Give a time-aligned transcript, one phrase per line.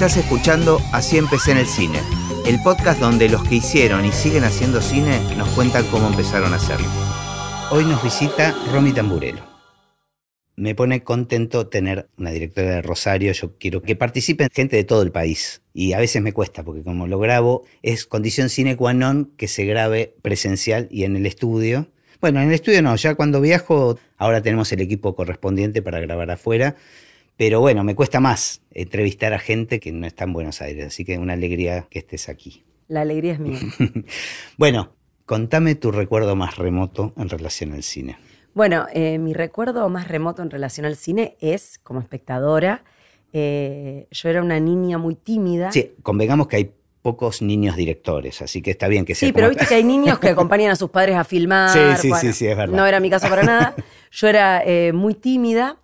[0.00, 2.00] Estás escuchando Así empecé en el cine,
[2.46, 6.56] el podcast donde los que hicieron y siguen haciendo cine nos cuentan cómo empezaron a
[6.56, 6.86] hacerlo.
[7.70, 9.42] Hoy nos visita Romy Tamburelo.
[10.56, 13.30] Me pone contento tener una directora de Rosario.
[13.32, 15.60] Yo quiero que participen gente de todo el país.
[15.74, 19.48] Y a veces me cuesta, porque como lo grabo, es condición sine qua non que
[19.48, 21.88] se grabe presencial y en el estudio.
[22.22, 26.30] Bueno, en el estudio no, ya cuando viajo, ahora tenemos el equipo correspondiente para grabar
[26.30, 26.76] afuera.
[27.40, 31.06] Pero bueno, me cuesta más entrevistar a gente que no está en Buenos Aires, así
[31.06, 32.66] que una alegría que estés aquí.
[32.86, 33.58] La alegría es mía.
[34.58, 34.92] bueno,
[35.24, 38.18] contame tu recuerdo más remoto en relación al cine.
[38.52, 42.84] Bueno, eh, mi recuerdo más remoto en relación al cine es como espectadora.
[43.32, 45.72] Eh, yo era una niña muy tímida.
[45.72, 49.26] Sí, convengamos que hay pocos niños directores, así que está bien que sea.
[49.26, 51.70] Sí, pero viste que hay niños que acompañan a sus padres a filmar.
[51.70, 52.76] Sí, sí, sí, sí, es verdad.
[52.76, 53.74] No era mi caso para nada.
[54.10, 55.78] Yo era eh, muy tímida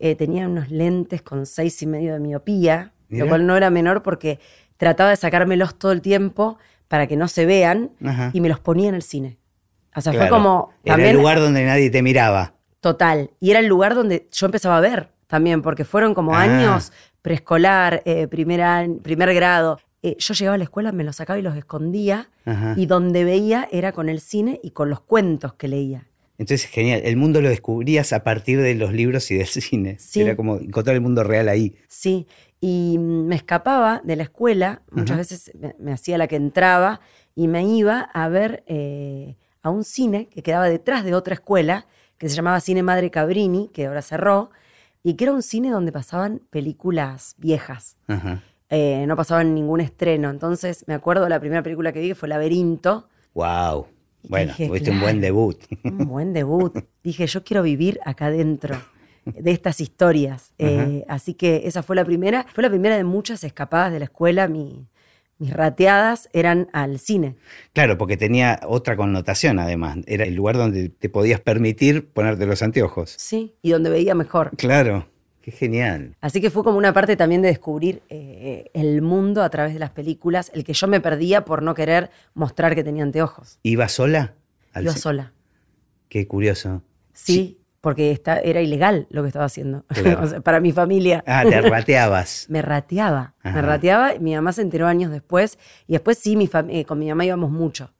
[0.00, 4.02] eh, tenía unos lentes con seis y medio de miopía, lo cual no era menor
[4.02, 4.40] porque
[4.78, 7.90] trataba de sacármelos todo el tiempo para que no se vean
[8.32, 9.38] y me los ponía en el cine.
[9.94, 10.70] O sea, fue como...
[10.84, 12.54] era el lugar donde nadie te miraba.
[12.80, 13.30] Total.
[13.40, 16.40] Y era el lugar donde yo empezaba a ver también, porque fueron como ah.
[16.40, 19.78] años preescolar, eh, primer, grado.
[20.02, 22.30] Eh, yo llegaba a la escuela, me los sacaba y los escondía,
[22.74, 26.06] y donde veía era con el cine y con los cuentos que leía.
[26.40, 27.02] Entonces, genial.
[27.04, 29.98] El mundo lo descubrías a partir de los libros y del cine.
[30.14, 31.76] Era como encontrar el mundo real ahí.
[31.86, 32.26] Sí.
[32.62, 37.02] Y me escapaba de la escuela, muchas veces me, hacía la que entraba
[37.34, 41.86] y me iba a ver eh, a un cine que quedaba detrás de otra escuela,
[42.16, 44.50] que se llamaba Cine Madre Cabrini, que ahora cerró,
[45.02, 47.98] y que era un cine donde pasaban películas viejas.
[48.70, 50.30] Eh, no pasaban ningún estreno.
[50.30, 53.08] Entonces, me acuerdo la primera película que vi, que fue Laberinto.
[53.34, 53.86] ¡Wow!
[54.28, 55.58] Bueno, tuviste un buen debut.
[55.84, 56.76] Un buen debut.
[57.02, 58.76] dije, yo quiero vivir acá adentro
[59.24, 60.52] de estas historias.
[60.58, 62.46] Eh, así que esa fue la primera.
[62.52, 64.48] Fue la primera de muchas escapadas de la escuela.
[64.48, 67.36] mis rateadas eran al cine.
[67.72, 69.98] Claro, porque tenía otra connotación además.
[70.06, 73.14] Era el lugar donde te podías permitir ponerte los anteojos.
[73.18, 74.50] Sí, y donde veía mejor.
[74.56, 75.06] Claro.
[75.42, 76.16] Qué genial.
[76.20, 79.78] Así que fue como una parte también de descubrir eh, el mundo a través de
[79.78, 83.58] las películas, el que yo me perdía por no querer mostrar que tenía anteojos.
[83.62, 84.34] ¿Iba sola?
[84.78, 85.32] Iba sola.
[86.08, 86.82] Qué curioso.
[87.14, 89.84] Sí, porque era ilegal lo que estaba haciendo.
[90.44, 91.24] para mi familia.
[91.26, 92.46] Ah, te rateabas.
[92.50, 93.34] me rateaba.
[93.42, 94.14] Me rateaba.
[94.20, 95.58] Mi mamá se enteró años después.
[95.86, 97.92] Y después sí, mi eh, con mi mamá íbamos mucho.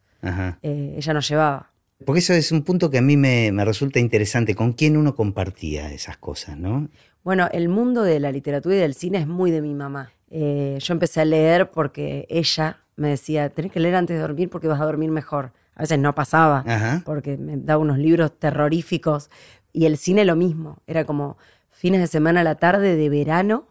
[0.63, 1.71] Eh, ella nos llevaba.
[2.05, 4.55] Porque eso es un punto que a mí me, me resulta interesante.
[4.55, 6.89] ¿Con quién uno compartía esas cosas, no?
[7.23, 10.13] Bueno, el mundo de la literatura y del cine es muy de mi mamá.
[10.31, 14.49] Eh, yo empecé a leer porque ella me decía, tenés que leer antes de dormir
[14.49, 15.53] porque vas a dormir mejor.
[15.75, 16.65] A veces no pasaba,
[17.05, 19.31] porque me daba unos libros terroríficos.
[19.73, 20.79] Y el cine lo mismo.
[20.87, 21.39] Era como
[21.71, 23.69] fines de semana a la tarde de verano,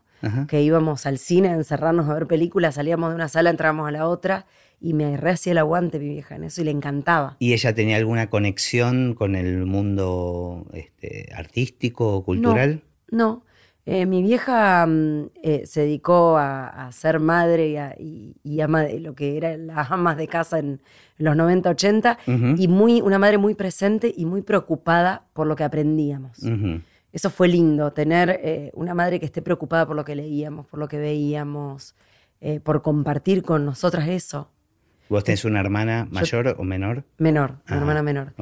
[0.47, 3.91] que íbamos al cine a encerrarnos a ver películas, salíamos de una sala, entrábamos a
[3.91, 4.47] la otra
[4.81, 7.37] y me re hacía el aguante mi vieja en eso y le encantaba.
[7.39, 12.81] ¿Y ella tenía alguna conexión con el mundo este, artístico o cultural?
[12.83, 12.88] No,
[13.91, 19.35] eh, mi vieja mm, eh, se dedicó a, ser madre y, ama de lo que
[19.35, 20.79] eran las amas de casa en,
[21.17, 22.19] los 90, 80,
[22.55, 26.37] y muy, una madre muy presente y muy preocupada por lo que aprendíamos.
[27.11, 30.79] Eso fue lindo, tener eh, una madre que esté preocupada por lo que leíamos, por
[30.79, 31.95] lo que veíamos,
[32.63, 34.51] por compartir con nosotras eso.
[35.09, 37.05] ¿Vos tenés una hermana mayor o menor?
[37.17, 38.33] Menor, una hermana menor.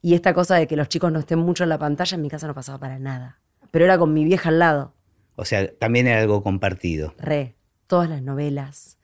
[0.00, 2.30] Y esta cosa de que los chicos no estén mucho en la pantalla en mi
[2.30, 3.41] casa no pasaba para nada
[3.72, 4.94] pero era con mi vieja al lado.
[5.34, 7.14] O sea, también era algo compartido.
[7.18, 7.56] Re,
[7.88, 8.98] todas las novelas.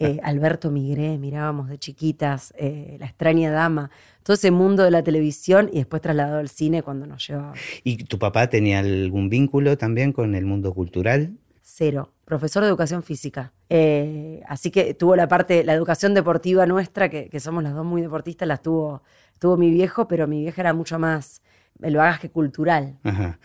[0.00, 3.90] Eh, Alberto Migré, mirábamos de chiquitas, eh, La extraña dama,
[4.24, 7.54] todo ese mundo de la televisión y después trasladado al cine cuando nos llevaba.
[7.84, 11.36] ¿Y tu papá tenía algún vínculo también con el mundo cultural?
[11.60, 13.52] Cero, profesor de educación física.
[13.68, 17.84] Eh, así que tuvo la parte, la educación deportiva nuestra, que, que somos las dos
[17.84, 19.02] muy deportistas, la tuvo,
[19.38, 21.42] tuvo mi viejo, pero mi vieja era mucho más
[21.82, 22.98] el bagaje cultural.
[23.04, 23.38] Ajá.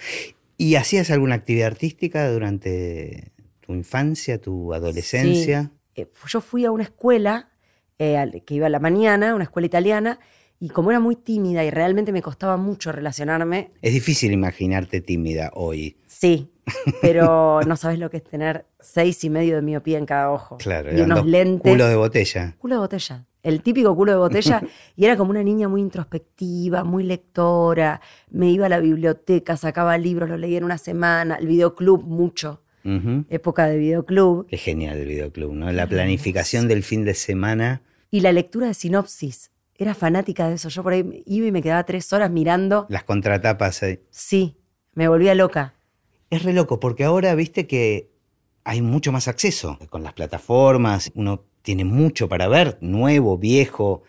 [0.61, 3.31] ¿Y hacías alguna actividad artística durante
[3.61, 5.71] tu infancia, tu adolescencia?
[5.95, 6.01] Sí.
[6.03, 7.49] Eh, yo fui a una escuela
[7.97, 10.19] eh, que iba a la mañana, una escuela italiana,
[10.59, 13.71] y como era muy tímida y realmente me costaba mucho relacionarme.
[13.81, 15.97] Es difícil imaginarte tímida hoy.
[16.05, 16.51] Sí,
[17.01, 20.57] pero no sabes lo que es tener seis y medio de miopía en cada ojo.
[20.57, 21.71] Claro, y unos lentes.
[21.71, 22.55] Culo de botella.
[22.59, 24.61] Culo de botella el típico culo de botella,
[24.95, 29.97] y era como una niña muy introspectiva, muy lectora, me iba a la biblioteca, sacaba
[29.97, 32.61] libros, los leía en una semana, el videoclub mucho,
[33.29, 34.47] época de videoclub.
[34.47, 35.71] Qué genial el videoclub, ¿no?
[35.71, 37.81] La planificación del fin de semana.
[38.09, 41.61] Y la lectura de sinopsis, era fanática de eso, yo por ahí iba y me
[41.61, 42.85] quedaba tres horas mirando.
[42.89, 43.99] Las contratapas ahí.
[44.09, 44.57] Sí,
[44.93, 45.73] me volvía loca.
[46.31, 48.09] Es re loco, porque ahora viste que
[48.63, 54.03] hay mucho más acceso con las plataformas, uno tiene mucho para ver, nuevo, viejo.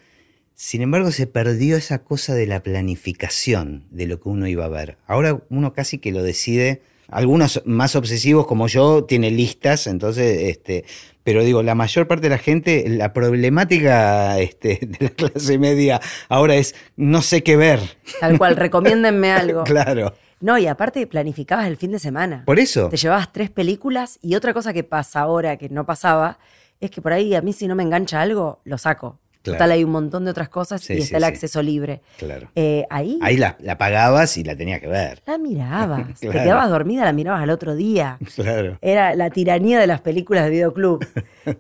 [0.54, 4.68] Sin embargo, se perdió esa cosa de la planificación de lo que uno iba a
[4.68, 4.98] ver.
[5.08, 6.82] Ahora uno casi que lo decide.
[7.08, 10.84] Algunos más obsesivos como yo tienen listas, entonces, este,
[11.24, 16.00] pero digo, la mayor parte de la gente, la problemática este, de la clase media
[16.28, 17.80] ahora es no sé qué ver.
[18.20, 19.64] Tal cual, recomiéndenme algo.
[19.64, 20.14] claro.
[20.42, 22.42] No, y aparte planificabas el fin de semana.
[22.44, 22.88] Por eso.
[22.88, 26.38] Te llevabas tres películas y otra cosa que pasa ahora que no pasaba
[26.80, 29.20] es que por ahí a mí si no me engancha algo, lo saco.
[29.42, 32.00] Total, hay un montón de otras cosas y está el acceso libre.
[32.16, 32.48] Claro.
[32.54, 33.18] Eh, ahí.
[33.20, 35.20] Ahí la, pagabas y la tenías que ver.
[35.26, 36.20] La mirabas.
[36.20, 38.18] Te quedabas dormida, la mirabas al otro día.
[38.36, 38.78] Claro.
[38.80, 41.06] Era la tiranía de las películas de videoclub.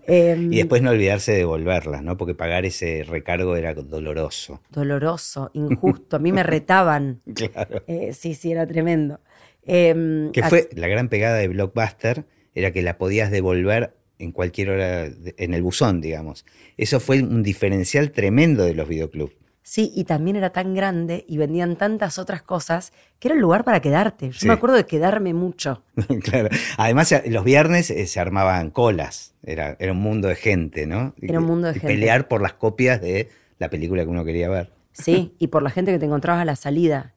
[0.06, 2.16] Em, y después no olvidarse de devolverlas, ¿no?
[2.16, 4.60] Porque pagar ese recargo era doloroso.
[4.70, 6.16] Doloroso, injusto.
[6.16, 7.20] A mí me retaban.
[7.34, 7.82] claro.
[7.88, 9.18] Eh, sí, sí, era tremendo.
[9.66, 14.70] Eh, que fue la gran pegada de Blockbuster, era que la podías devolver en cualquier
[14.70, 16.44] hora en el buzón, digamos.
[16.76, 19.34] Eso fue un diferencial tremendo de los videoclubs.
[19.64, 23.62] Sí, y también era tan grande y vendían tantas otras cosas que era el lugar
[23.62, 24.30] para quedarte.
[24.30, 25.84] Yo me acuerdo de quedarme mucho.
[26.22, 26.48] claro.
[26.76, 29.34] Además, los viernes eh, se armaban colas.
[29.44, 31.14] Era, era un mundo de gente, ¿no?
[31.20, 31.86] Era un mundo de gente.
[31.86, 33.28] Pelear por las copias de
[33.58, 34.72] la película que uno quería ver.
[34.92, 37.14] Sí, y por la gente que te encontrabas a la salida.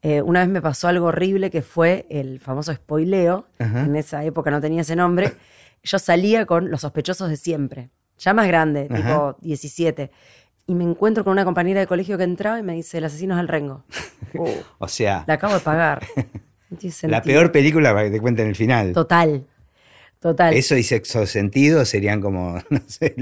[0.00, 3.48] Eh, una vez me pasó algo horrible que fue el famoso spoileo.
[3.58, 5.32] En esa época no tenía ese nombre.
[5.82, 10.10] yo salía con los sospechosos de siempre, ya más grande, tipo 17.
[10.66, 13.34] Y me encuentro con una compañera de colegio que entraba y me dice, el asesino
[13.34, 13.84] es el Rengo.
[14.78, 15.24] o sea...
[15.26, 16.06] La acabo de pagar.
[17.02, 18.92] la peor película para que te cuenten el final.
[18.92, 19.46] Total.
[20.20, 20.52] Total.
[20.52, 23.14] Eso y sexo sentido serían como, no sé,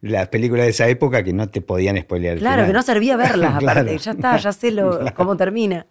[0.00, 2.38] las películas de esa época que no te podían spoilear.
[2.38, 3.98] Claro, que no servía verlas, aparte.
[3.98, 5.86] Ya está, ya sé lo, cómo termina.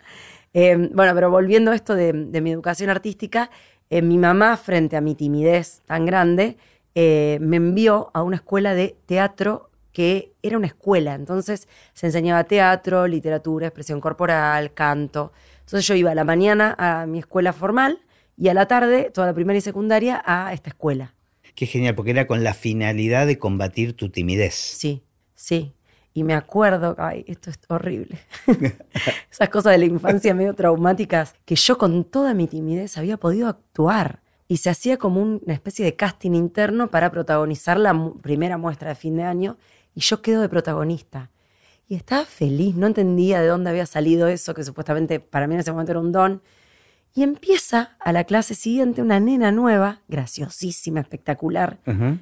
[0.53, 3.49] Eh, bueno, pero volviendo a esto de, de mi educación artística,
[3.93, 6.57] eh, mi mamá, frente a mi timidez tan grande,
[6.95, 11.13] eh, me envió a una escuela de teatro que era una escuela.
[11.13, 15.31] Entonces se enseñaba teatro, literatura, expresión corporal, canto.
[15.59, 17.99] Entonces yo iba a la mañana a mi escuela formal
[18.35, 21.13] y a la tarde, toda la primaria y secundaria, a esta escuela.
[21.53, 24.55] Qué genial, porque era con la finalidad de combatir tu timidez.
[24.55, 25.03] Sí,
[25.35, 25.75] sí.
[26.13, 28.19] Y me acuerdo, ay, esto es horrible.
[29.31, 33.47] Esas cosas de la infancia medio traumáticas, que yo con toda mi timidez había podido
[33.47, 34.21] actuar.
[34.47, 38.95] Y se hacía como una especie de casting interno para protagonizar la primera muestra de
[38.95, 39.57] fin de año.
[39.95, 41.31] Y yo quedo de protagonista.
[41.87, 45.61] Y estaba feliz, no entendía de dónde había salido eso, que supuestamente para mí en
[45.61, 46.43] ese momento era un don.
[47.15, 51.79] Y empieza a la clase siguiente una nena nueva, graciosísima, espectacular.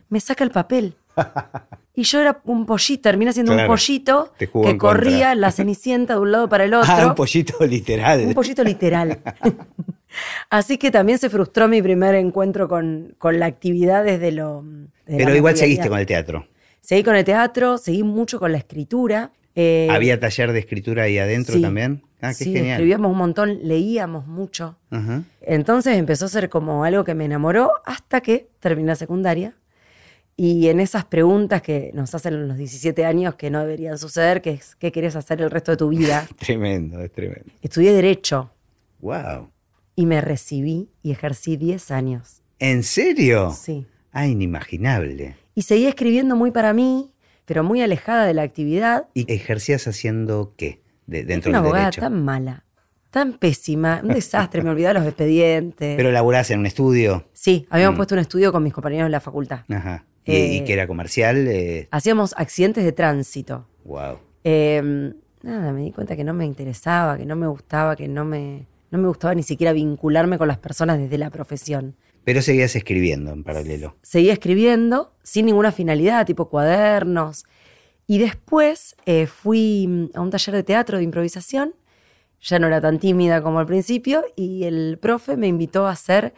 [0.09, 0.95] Me saca el papel
[1.93, 6.31] y yo era un pollito, terminé siendo un pollito que corría la cenicienta de un
[6.31, 6.91] lado para el otro.
[6.91, 8.27] Ah, un pollito literal.
[8.27, 9.19] Un pollito literal.
[10.49, 14.63] Así que también se frustró mi primer encuentro con, con la actividad desde lo.
[15.05, 16.47] Pero igual seguiste con el teatro.
[16.79, 19.31] Seguí con el teatro, seguí mucho con la escritura.
[19.55, 22.03] Eh, ¿Había taller de escritura ahí adentro también?
[22.21, 24.77] Ah, qué sí, escribíamos un montón, leíamos mucho.
[25.41, 29.55] Entonces empezó a ser como algo que me enamoró hasta que terminé la secundaria
[30.43, 34.41] y en esas preguntas que nos hacen en los 17 años que no deberían suceder,
[34.41, 36.27] que es ¿qué querés hacer el resto de tu vida?
[36.39, 37.45] tremendo, es tremendo.
[37.61, 38.49] Estudié Derecho.
[39.01, 39.51] Wow.
[39.95, 42.41] Y me recibí y ejercí 10 años.
[42.57, 43.51] ¿En serio?
[43.51, 43.85] Sí.
[44.11, 45.35] Ah, inimaginable.
[45.53, 47.13] Y seguí escribiendo muy para mí,
[47.45, 49.09] pero muy alejada de la actividad.
[49.13, 50.81] ¿Y ejercías haciendo qué?
[51.05, 52.65] De, dentro una abogada tan mala,
[53.11, 55.95] tan pésima, un desastre, me olvidaba los expedientes.
[55.97, 57.27] ¿Pero laburás en un estudio?
[57.31, 57.97] Sí, habíamos mm.
[57.97, 59.59] puesto un estudio con mis compañeros de la facultad.
[59.69, 60.07] Ajá.
[60.25, 61.47] ¿Y, eh, que era comercial?
[61.47, 61.87] Eh.
[61.91, 63.67] Hacíamos accidentes de tránsito.
[63.85, 64.19] Wow.
[64.43, 68.25] Em, nada, me di cuenta que no me interesaba, que no me gustaba, que no
[68.25, 71.95] me, no me gustaba ni siquiera vincularme con las personas desde la profesión.
[72.23, 73.95] Pero seguías escribiendo en paralelo.
[74.03, 77.45] Seguía escribiendo sin ninguna finalidad, tipo cuadernos.
[78.05, 81.73] Y después eh, fui a un taller de teatro de improvisación.
[82.41, 86.33] Ya no era tan tímida como al principio y el profe me invitó a hacer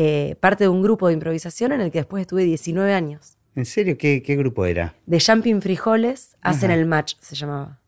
[0.00, 3.36] eh, parte de un grupo de improvisación en el que después estuve 19 años.
[3.56, 3.98] ¿En serio?
[3.98, 4.94] ¿Qué, grupo era?
[5.06, 7.80] De Jumping Frijoles, hacen el match, se llamaba.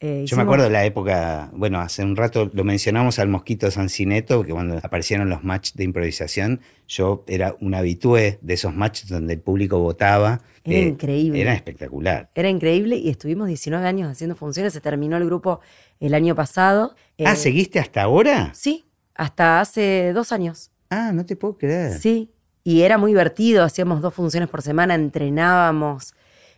[0.00, 3.70] Eh, Yo me acuerdo de la época, bueno, hace un rato lo mencionamos al Mosquito
[3.70, 9.06] Sancineto, que cuando aparecieron los matches de improvisación, yo era un habitué de esos matches
[9.10, 10.40] donde el público votaba.
[10.64, 11.38] Era eh, increíble.
[11.38, 12.30] Era espectacular.
[12.34, 15.60] Era increíble y estuvimos 19 años haciendo funciones, se terminó el grupo
[16.00, 16.94] el año pasado.
[17.26, 18.52] ah, ¿seguiste hasta ahora?
[18.54, 20.70] Sí, hasta hace dos años.
[20.90, 21.92] Ah, no te puedo creer.
[21.92, 22.30] Sí,
[22.64, 26.14] y era muy divertido, hacíamos dos funciones por semana, entrenábamos.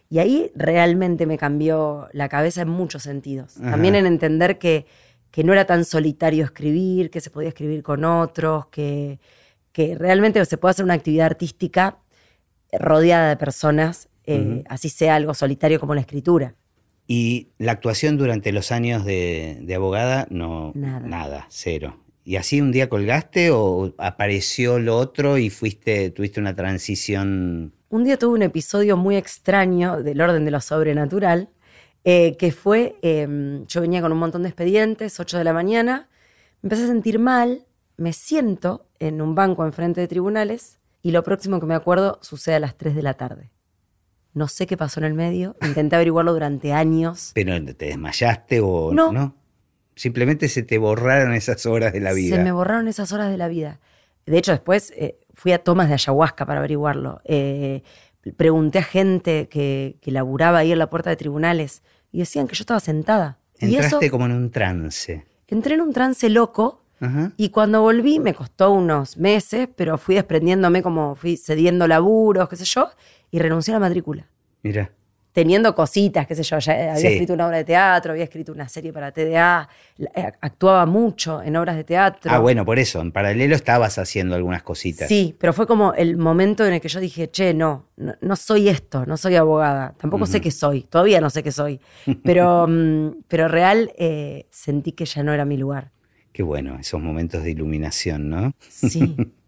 [0.08, 3.54] Y ahí realmente me cambió la cabeza en muchos sentidos.
[3.54, 4.86] También en entender que,
[5.30, 9.20] que, no era tan solitario escribir, que se podía escribir con otros, que,
[9.70, 11.98] que realmente se puede hacer una actividad artística
[12.72, 16.54] rodeada de personas, eh, así sea algo solitario como la escritura.
[17.06, 21.06] Y la actuación durante los años de, abogada, no, nada.
[21.06, 21.98] nada, cero.
[22.30, 27.74] ¿Y así un día colgaste o apareció lo otro y fuiste, tuviste una transición?
[27.88, 31.48] Un día tuve un episodio muy extraño del orden de lo sobrenatural,
[32.04, 36.08] eh, que fue, em, yo venía con un montón de expedientes, 8 de la mañana,
[36.62, 41.24] me empecé a sentir mal, me siento en un banco enfrente de tribunales y lo
[41.24, 43.50] próximo que me acuerdo sucede a las 3 de la tarde.
[44.34, 47.32] No sé qué pasó en el medio, intenté averiguarlo durante años.
[47.34, 49.34] ¿Pero te desmayaste o no?
[50.00, 52.36] Simplemente se te borraron esas horas de la vida.
[52.36, 53.80] Se me borraron esas horas de la vida.
[54.24, 57.20] De hecho, después eh, fui a tomas de ayahuasca para averiguarlo.
[57.24, 57.82] Eh,
[58.34, 62.54] pregunté a gente que, que laburaba ahí en la puerta de tribunales y decían que
[62.54, 63.40] yo estaba sentada.
[63.58, 65.26] Entraste como en un trance.
[65.48, 66.82] Entré en un trance loco
[67.36, 72.56] y cuando volví me costó unos meses, pero fui desprendiéndome como fui cediendo laburos, qué
[72.56, 72.88] sé yo,
[73.30, 74.30] y renuncié a la matrícula.
[74.62, 74.92] Mira.
[75.32, 78.68] Teniendo cositas, qué sé yo, ya había escrito una obra de teatro, había escrito una
[78.68, 79.68] serie para TDA,
[79.98, 82.32] eh, actuaba mucho en obras de teatro.
[82.32, 85.06] Ah, bueno, por eso, en paralelo estabas haciendo algunas cositas.
[85.08, 88.68] Sí, pero fue como el momento en el que yo dije, che, no, no, soy
[88.68, 91.80] esto, no soy abogada, tampoco sé qué soy, todavía no sé qué soy,
[92.24, 95.92] pero, mm, pero real eh, sentí que ya no era mi lugar.
[96.32, 98.52] Qué bueno, esos momentos de iluminación, ¿no?
[98.68, 99.16] Sí.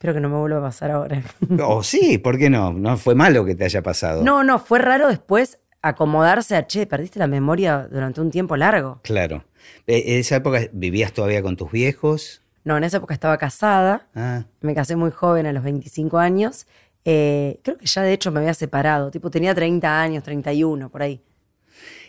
[0.00, 1.22] Espero que no me vuelva a pasar ahora.
[1.62, 2.72] O sí, ¿por qué no?
[2.72, 4.22] No fue malo que te haya pasado.
[4.22, 9.00] No, no, fue raro después acomodarse a, che, perdiste la memoria durante un tiempo largo.
[9.02, 9.44] Claro.
[9.86, 12.40] Eh, ¿En esa época vivías todavía con tus viejos?
[12.64, 14.08] No, en esa época estaba casada.
[14.14, 14.44] Ah.
[14.62, 16.66] Me casé muy joven, a los 25 años.
[17.04, 19.10] Eh, creo que ya de hecho me había separado.
[19.10, 21.20] Tipo, tenía 30 años, 31, por ahí.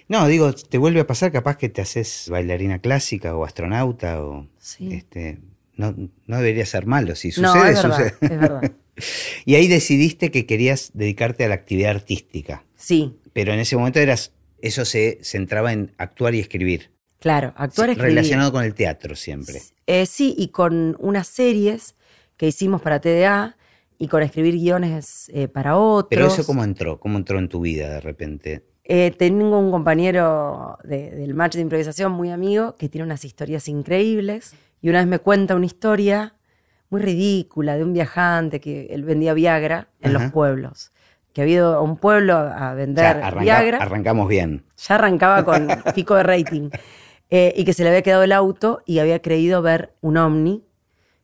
[0.08, 4.48] No, digo, te vuelve a pasar capaz que te haces bailarina clásica o astronauta o
[4.60, 4.94] sí.
[4.94, 5.42] este,
[5.76, 5.96] no,
[6.28, 7.16] no debería ser malo.
[7.16, 8.14] Si sucede, es sucede.
[8.22, 8.72] es verdad.
[9.46, 12.66] y ahí decidiste que querías dedicarte a la actividad artística.
[12.76, 13.18] Sí.
[13.34, 16.92] Pero en ese momento eras, eso se centraba en actuar y escribir.
[17.20, 18.16] Claro, actuar y escribir.
[18.16, 19.62] Relacionado con el teatro siempre.
[19.86, 21.96] Eh, sí, y con unas series
[22.38, 23.58] que hicimos para TDA
[24.00, 26.08] y con escribir guiones eh, para otros.
[26.10, 28.66] Pero eso cómo entró, cómo entró en tu vida de repente.
[28.84, 34.56] Eh, tengo un compañero del match de improvisación muy amigo que tiene unas historias increíbles
[34.82, 36.36] y una vez me cuenta una historia
[36.90, 40.92] muy ridícula de un viajante que él vendía Viagra en los pueblos.
[41.34, 43.78] Que había ido a un pueblo a vender Viagra.
[43.78, 44.66] Arrancamos bien.
[44.76, 46.70] Ya arrancaba con pico de rating.
[47.30, 50.66] Eh, y que se le había quedado el auto y había creído ver un ovni.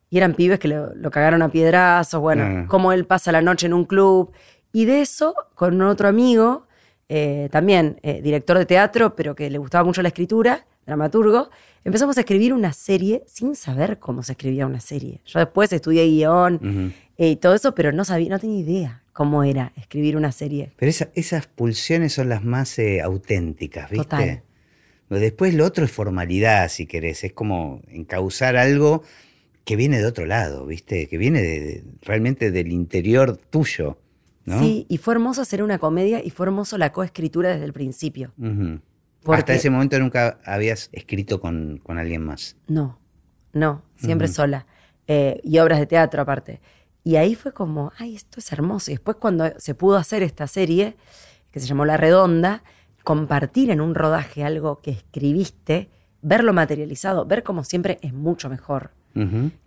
[0.09, 2.21] Y eran pibes que lo, cagaron a piedrazos.
[2.21, 2.65] Bueno, ah.
[2.69, 4.31] como él pasa la noche en un club.
[4.71, 6.67] Y de eso, con otro amigo,
[7.09, 11.49] eh, también eh, director de teatro, pero que le gustaba mucho la escritura, dramaturgo,
[11.83, 15.21] empezamos a escribir una serie sin saber cómo se escribía una serie.
[15.25, 19.43] Yo después estudié guion eh, y todo eso, pero no sabía, no tenía idea cómo
[19.43, 20.71] era escribir una serie.
[20.77, 24.05] Pero esas pulsiones son las más auténticas, ¿viste?
[24.05, 24.43] Total.
[25.09, 29.03] Después lo otro es formalidad, si querés, es como encauzar algo
[29.63, 31.07] que viene de otro lado, ¿viste?
[31.07, 33.97] Que viene realmente del interior tuyo.
[34.59, 38.31] Sí, y fue hermoso hacer una comedia y fue hermoso la coescritura desde el principio.
[39.27, 42.55] Hasta ese momento nunca habías escrito con, alguien más.
[42.67, 42.99] No,
[43.53, 44.65] no, siempre sola.
[45.07, 46.59] Eh, y obras de teatro aparte.
[47.03, 48.91] Y ahí fue como, ay, esto es hermoso.
[48.91, 50.97] Y después cuando se pudo hacer esta serie,
[51.51, 52.63] que se llamó La Redonda,
[53.03, 55.89] compartir en un rodaje algo que escribiste,
[56.21, 58.91] verlo materializado, ver como siempre es mucho mejor.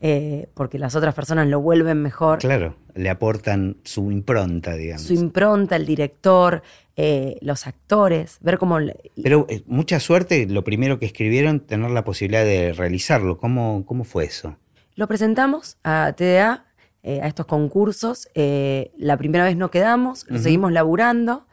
[0.00, 2.38] Eh, porque las otras personas lo vuelven mejor.
[2.38, 5.02] Claro, le aportan su impronta, digamos.
[5.02, 6.62] Su impronta, el director,
[6.96, 8.78] eh, los actores, ver cómo...
[9.22, 13.38] Pero eh, mucha suerte, lo primero que escribieron, tener la posibilidad de realizarlo.
[13.38, 14.56] ¿Cómo, cómo fue eso?
[14.94, 16.66] Lo presentamos a TDA,
[17.02, 18.28] a estos concursos.
[18.34, 21.46] la primera vez no quedamos, lo seguimos laburando.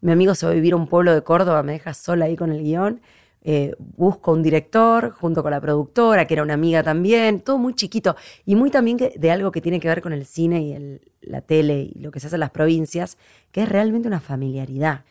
[0.00, 2.36] Mi amigo se va a vivir a un pueblo de Córdoba, me deja sola ahí
[2.36, 3.00] con el guion.
[3.44, 7.74] Eh, busco un director junto con la productora, que era una amiga también, todo muy
[7.74, 8.14] chiquito
[8.46, 11.90] y muy también de algo que tiene que ver con el cine y la tele
[11.92, 13.18] y lo que se hace en las provincias,
[13.50, 15.04] que es realmente una familiaridad.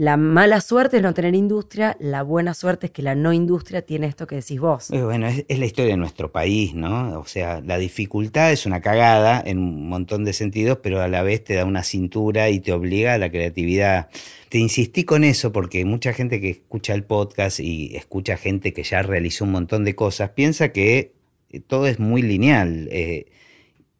[0.00, 3.82] La mala suerte es no tener industria, la buena suerte es que la no industria
[3.82, 4.88] tiene esto que decís vos.
[4.88, 7.20] Bueno, es, la historia de nuestro país, ¿no?
[7.20, 11.22] O sea, la dificultad es una cagada en un montón de sentidos, pero a la
[11.22, 14.08] vez te da una cintura y te obliga a la creatividad.
[14.48, 18.84] Te insistí con eso porque mucha gente que escucha el podcast y escucha gente que
[18.84, 21.12] ya realizó un montón de cosas piensa que
[21.50, 22.88] eh, todo es muy lineal.
[22.90, 23.26] Eh,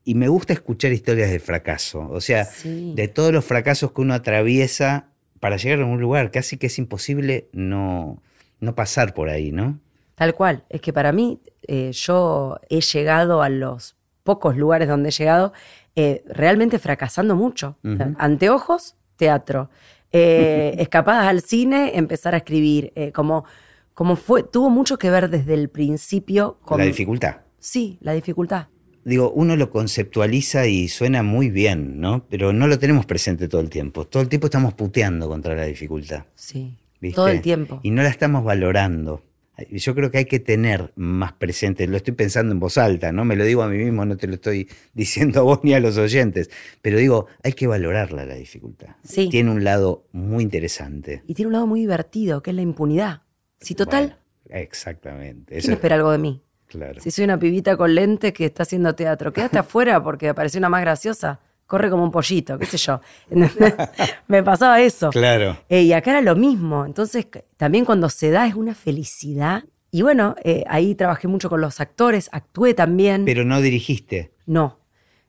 [0.02, 2.08] y me gusta escuchar historias de fracaso.
[2.10, 5.09] O sea, de todos los fracasos que uno atraviesa
[5.40, 8.22] para llegar a un lugar casi que es imposible no,
[8.60, 9.80] no pasar por ahí, ¿no?
[10.14, 10.64] Tal cual.
[10.68, 15.54] Es que para mí, eh, yo he llegado a los pocos lugares donde he llegado,
[15.96, 17.78] eh, realmente fracasando mucho.
[18.18, 19.70] Anteojos, teatro.
[20.12, 22.92] Eh, escapadas al cine, empezar a escribir.
[23.14, 23.46] Como,
[23.94, 26.78] como fue, tuvo mucho que ver desde el principio con.
[26.78, 27.36] La dificultad.
[27.58, 28.66] Sí, la dificultad.
[29.04, 32.26] Digo, uno lo conceptualiza y suena muy bien, ¿no?
[32.28, 34.06] Pero no lo tenemos presente todo el tiempo.
[34.06, 36.24] Todo el tiempo estamos puteando contra la dificultad.
[36.34, 36.76] Sí.
[37.14, 37.80] Todo el tiempo.
[37.82, 39.22] Y no la estamos valorando.
[39.70, 43.24] Yo creo que hay que tener más presente, lo estoy pensando en voz alta, ¿no?
[43.24, 45.80] Me lo digo a mí mismo, no te lo estoy diciendo a vos ni a
[45.80, 46.50] los oyentes,
[46.82, 48.96] pero digo, hay que valorarla la dificultad.
[49.02, 49.28] Sí.
[49.28, 51.22] Tiene un lado muy interesante.
[51.26, 53.22] Y tiene un lado muy divertido, que es la impunidad.
[53.60, 54.18] Si total...
[54.48, 55.58] exactamente.
[55.58, 56.42] ¿Quién espera algo de mí?
[56.70, 57.00] Claro.
[57.00, 60.68] Si soy una pibita con lentes que está haciendo teatro, quédate afuera porque apareció una
[60.68, 63.00] más graciosa corre como un pollito, qué sé yo.
[64.26, 65.10] me pasaba eso.
[65.10, 65.56] Claro.
[65.68, 66.84] Eh, y acá era lo mismo.
[66.84, 69.62] Entonces, también cuando se da es una felicidad.
[69.92, 73.24] Y bueno, eh, ahí trabajé mucho con los actores, actué también.
[73.24, 74.32] Pero no dirigiste.
[74.46, 74.80] No.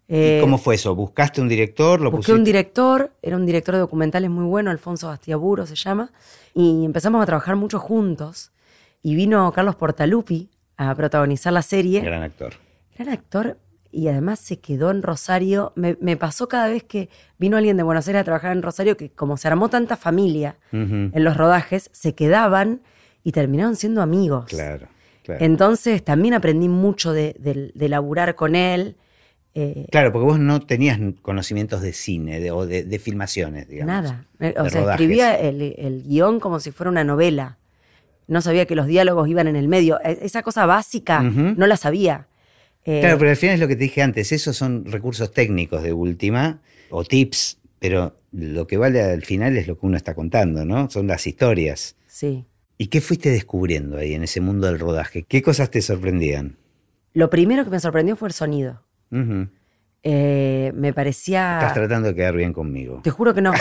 [0.07, 0.95] ¿Y eh, cómo fue eso?
[0.95, 2.01] ¿Buscaste un director?
[2.01, 6.12] ¿Lo busqué un director, era un director de documentales muy bueno, Alfonso Bastiaburo se llama,
[6.55, 8.51] y empezamos a trabajar mucho juntos.
[9.03, 12.01] Y vino Carlos Portalupi a protagonizar la serie.
[12.01, 12.54] Gran actor.
[12.98, 13.58] Gran actor,
[13.92, 15.74] y además se quedó en Rosario.
[15.75, 19.10] Me, pasó cada vez que vino alguien de Buenos Aires a trabajar en Rosario que
[19.10, 22.82] como se armó tanta familia en los rodajes, se quedaban
[23.24, 24.46] y terminaron siendo amigos.
[24.46, 24.88] Claro.
[25.28, 27.36] Entonces también aprendí mucho de,
[27.75, 28.96] laburar con él.
[29.54, 33.94] Eh, claro, porque vos no tenías conocimientos de cine o de, filmaciones, digamos.
[33.94, 34.25] Nada.
[34.58, 37.58] O sea, escribía el, guion como si fuera una novela.
[38.32, 40.00] No sabía que los diálogos iban en el medio.
[40.06, 42.28] E, esa cosa básica no la sabía.
[42.86, 45.84] Eh, claro, pero al final es lo que te dije antes, esos son recursos técnicos
[45.84, 46.62] de última
[46.92, 50.90] o tips, pero lo que vale al final es lo que uno está contando, ¿no?
[50.90, 51.98] Son las historias.
[52.08, 52.46] Sí.
[52.78, 55.24] ¿Y qué fuiste descubriendo ahí en ese mundo del rodaje?
[55.24, 56.56] ¿Qué cosas te sorprendían?
[57.14, 58.82] Lo primero que me sorprendió fue el sonido.
[60.03, 61.60] Eh, me parecía.
[61.60, 63.02] Estás tratando de quedar bien conmigo.
[63.04, 63.54] Te juro que no.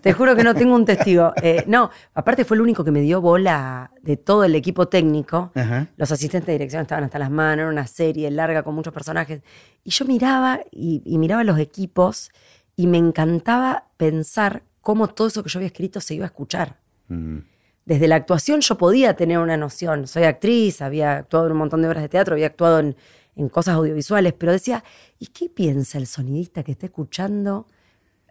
[0.00, 1.32] Te juro que no tengo un testigo.
[1.42, 5.50] Eh, no, aparte fue el único que me dio bola de todo el equipo técnico.
[5.96, 9.42] Los asistentes de dirección estaban hasta las manos, era una serie larga con muchos personajes.
[9.82, 12.30] Y yo miraba y, miraba los equipos
[12.76, 16.76] y me encantaba pensar cómo todo eso que yo había escrito se iba a escuchar.
[17.08, 17.38] Mm.
[17.84, 20.06] Desde la actuación yo podía tener una noción.
[20.06, 22.96] Soy actriz, había actuado en un montón de obras de teatro, había actuado en
[23.36, 24.84] en cosas audiovisuales, pero decía,
[25.18, 27.66] ¿y qué piensa el sonidista que está escuchando?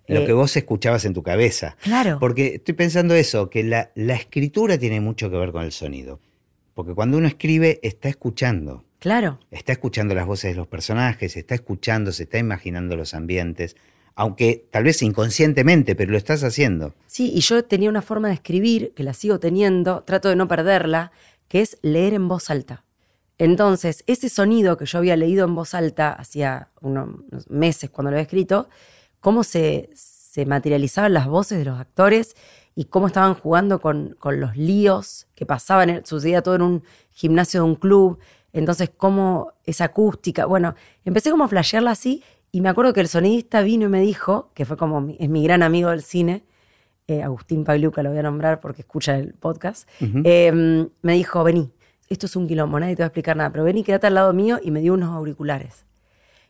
[0.07, 1.77] Lo eh, que vos escuchabas en tu cabeza.
[1.81, 2.17] Claro.
[2.19, 6.19] Porque estoy pensando eso, que la, la escritura tiene mucho que ver con el sonido.
[6.73, 8.85] Porque cuando uno escribe, está escuchando.
[8.99, 9.39] Claro.
[9.49, 13.75] Está escuchando las voces de los personajes, está escuchando, se está imaginando los ambientes,
[14.15, 16.93] aunque tal vez inconscientemente, pero lo estás haciendo.
[17.07, 20.47] Sí, y yo tenía una forma de escribir, que la sigo teniendo, trato de no
[20.47, 21.11] perderla,
[21.47, 22.85] que es leer en voz alta.
[23.41, 27.09] Entonces, ese sonido que yo había leído en voz alta hacía unos
[27.49, 28.69] meses cuando lo había escrito,
[29.19, 29.89] cómo se,
[30.45, 32.35] materializaban las voces de los actores
[32.75, 37.65] y cómo estaban jugando con, los líos que pasaban, sucedía todo en un gimnasio de
[37.65, 38.19] un club,
[38.53, 43.07] entonces cómo esa acústica, bueno, empecé como a flashearla así y me acuerdo que el
[43.07, 46.43] sonidista vino y me dijo, que fue como es mi gran amigo del cine,
[47.07, 51.71] eh, Agustín Pagliuca lo voy a nombrar porque escucha el podcast, em, me dijo, vení,
[52.11, 54.15] esto es un quilombo, nadie te va a explicar nada, pero ven y quédate al
[54.15, 55.85] lado mío y me dio unos auriculares.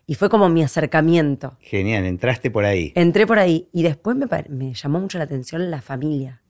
[0.08, 1.56] Y fue como mi acercamiento.
[1.62, 2.92] Genial, entraste por ahí.
[2.96, 6.42] Entré por ahí y después me, llamó mucho la atención la familia.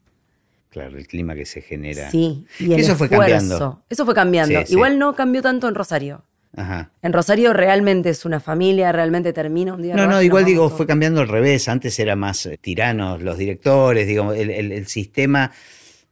[0.70, 2.10] Claro, el clima que se genera.
[2.10, 3.84] Sí, y eso fue cambiando.
[3.90, 4.62] Eso fue cambiando.
[4.70, 6.24] Igual no cambió tanto en Rosario.
[6.56, 6.92] Ajá.
[7.02, 9.96] En Rosario realmente es una familia, realmente termina un día.
[9.96, 11.68] No, no, igual digo, fue cambiando al revés.
[11.68, 15.52] Antes era más eh, tiranos los directores, digo, el sistema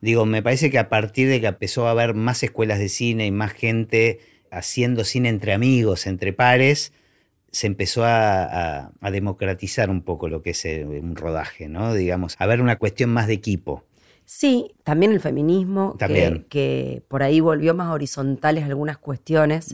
[0.01, 3.25] Digo, me parece que a partir de que empezó a haber más escuelas de cine
[3.25, 4.19] y más gente
[4.51, 6.93] haciendo cine entre amigos, entre pares,
[7.51, 11.93] se empezó a, democratizar un poco lo que es eh, un rodaje, ¿no?
[11.93, 13.83] Digamos, a ver una cuestión más de equipo.
[14.25, 19.73] Sí, también el feminismo, Que, por ahí volvió más horizontales algunas cuestiones.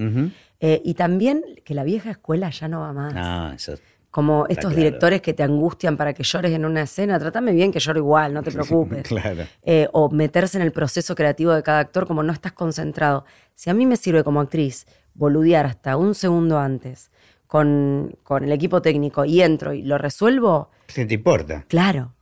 [0.61, 3.13] Eh, y también que la vieja escuela ya no va más.
[3.17, 3.75] Ah, eso
[4.15, 7.82] como estos directores que te angustian para que llores en una escena, trátame bien que
[7.82, 9.06] lloro igual, no te preocupes.
[9.06, 9.43] claro.
[9.62, 13.25] Eh, o meterse en el proceso creativo de cada actor como no estás concentrado.
[13.56, 17.12] Si a mí me sirve como actriz boludear hasta un segundo antes
[17.45, 20.69] con, con el equipo técnico y entro y lo resuelvo.
[20.88, 21.65] ¿Qué te importa?
[21.67, 22.13] Claro.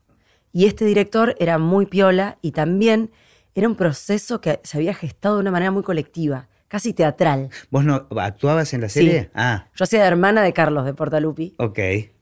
[0.51, 3.11] Y este director era muy piola y también
[3.53, 7.51] era un proceso que se había gestado de una manera muy colectiva casi teatral.
[7.69, 9.29] ¿Vos no actuabas en la serie?
[9.35, 9.67] Ah.
[9.75, 11.53] Yo hacía de hermana de Carlos de Portalupi.
[11.59, 11.77] Ok.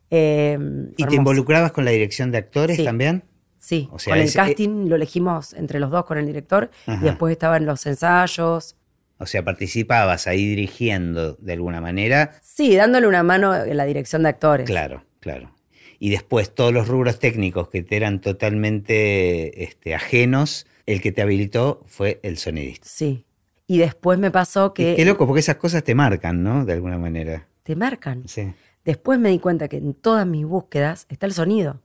[0.10, 3.24] Em, ¿Y te involucrabas con la dirección de actores también?
[3.60, 7.66] Sí, con el casting lo elegimos entre los dos con el director y después estaban
[7.66, 8.76] los ensayos.
[9.20, 12.34] O sea, participabas ahí dirigiendo de alguna manera.
[12.42, 14.68] Sí, dándole una mano en la dirección de actores.
[14.68, 15.56] Claro, claro.
[15.98, 21.22] Y después todos los rubros técnicos que te eran totalmente este, ajenos, el que te
[21.22, 22.86] habilitó fue el sonidista.
[22.90, 23.24] Sí.
[23.72, 24.98] Y después me pasó que...
[24.98, 26.66] qué loco, porque esas cosas te marcan, ¿no?
[26.66, 27.48] De alguna manera.
[27.64, 28.28] Te marcan.
[28.28, 28.54] Sí.
[28.84, 31.80] Después me di cuenta que en todas mis búsquedas está el sonido.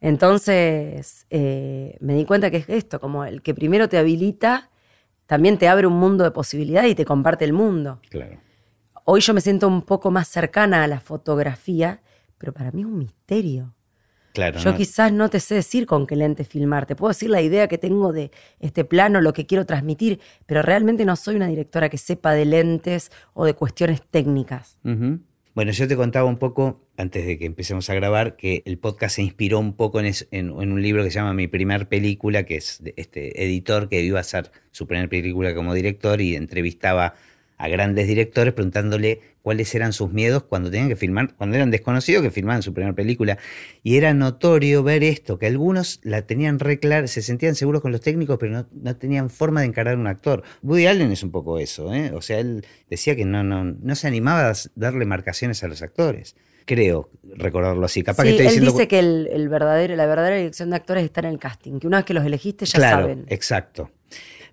[0.00, 4.70] Entonces eh, me di cuenta que es esto, como el que primero te habilita,
[5.26, 8.00] también te abre un mundo de posibilidades y te comparte el mundo.
[8.08, 8.38] Claro.
[9.04, 12.02] Hoy yo me siento un poco más cercana a la fotografía,
[12.38, 13.74] pero para mí es un misterio.
[14.34, 17.40] Claro, yo quizás no te sé decir con qué lente filmar, te puedo decir la
[17.40, 21.46] idea que tengo de este plano, lo que quiero transmitir, pero realmente no soy una
[21.46, 24.76] directora que sepa de lentes o de cuestiones técnicas.
[25.54, 29.14] Bueno, yo te contaba un poco, antes de que empecemos a grabar, que el podcast
[29.14, 32.82] se inspiró un poco en, un libro que se llama Mi primer película, que es
[32.82, 37.14] de este editor que iba a hacer su primera película como director y entrevistaba
[37.64, 42.22] a grandes directores preguntándole cuáles eran sus miedos cuando tenían que filmar, cuando eran desconocidos
[42.22, 43.38] que filmaban su primera película.
[43.82, 47.90] Y era notorio ver esto, que algunos la tenían re clara, se sentían seguros con
[47.90, 50.42] los técnicos, pero no, tenían forma de encarar un actor.
[50.62, 52.12] Woody Allen es un poco eso, ¿eh?
[52.14, 55.80] o sea, él decía que no, no, no se animaba a darle marcaciones a los
[55.80, 56.36] actores.
[56.66, 58.02] Creo recordarlo así.
[58.02, 61.38] Capaz que él dice que el, verdadero, la verdadera dirección de actores está en el
[61.38, 63.24] casting, que una vez que los elegiste ya claro, saben.
[63.28, 63.90] Exacto.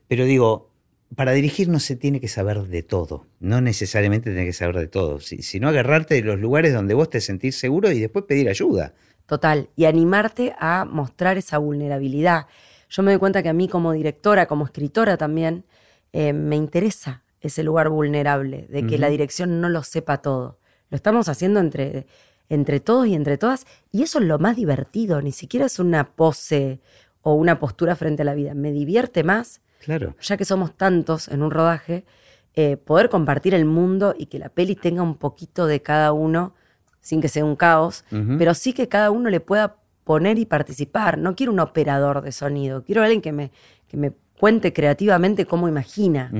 [0.07, 0.70] Pero digo,
[1.15, 4.87] para dirigir no se tiene que saber de todo, no necesariamente tiene que saber de
[4.87, 8.93] todo, sino agarrarte de los lugares donde vos te sentís seguro y después pedir ayuda.
[9.25, 12.47] Total, y animarte a mostrar esa vulnerabilidad.
[12.89, 15.65] Yo me doy cuenta que a mí como directora, como escritora también,
[16.13, 20.59] eh, me interesa ese lugar vulnerable, de que la dirección no lo sepa todo.
[20.89, 22.05] Lo estamos haciendo entre,
[22.49, 26.11] entre todos y entre todas, y eso es lo más divertido, ni siquiera es una
[26.11, 26.79] pose
[27.21, 28.53] o una postura frente a la vida.
[28.53, 30.15] Me divierte más Claro.
[30.21, 32.05] Ya que somos tantos en un rodaje,
[32.53, 36.53] eh, poder compartir el mundo y que la peli tenga un poquito de cada uno,
[36.99, 38.05] sin que sea un caos,
[38.37, 41.17] pero sí que cada uno le pueda poner y participar.
[41.17, 43.51] No quiero un operador de sonido, quiero alguien que me,
[43.87, 46.31] que me cuente creativamente cómo imagina.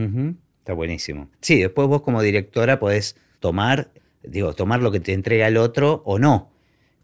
[0.59, 1.29] Está buenísimo.
[1.39, 3.89] Sí, después vos como directora podés tomar,
[4.21, 6.51] digo, tomar lo que te entrega el otro o no,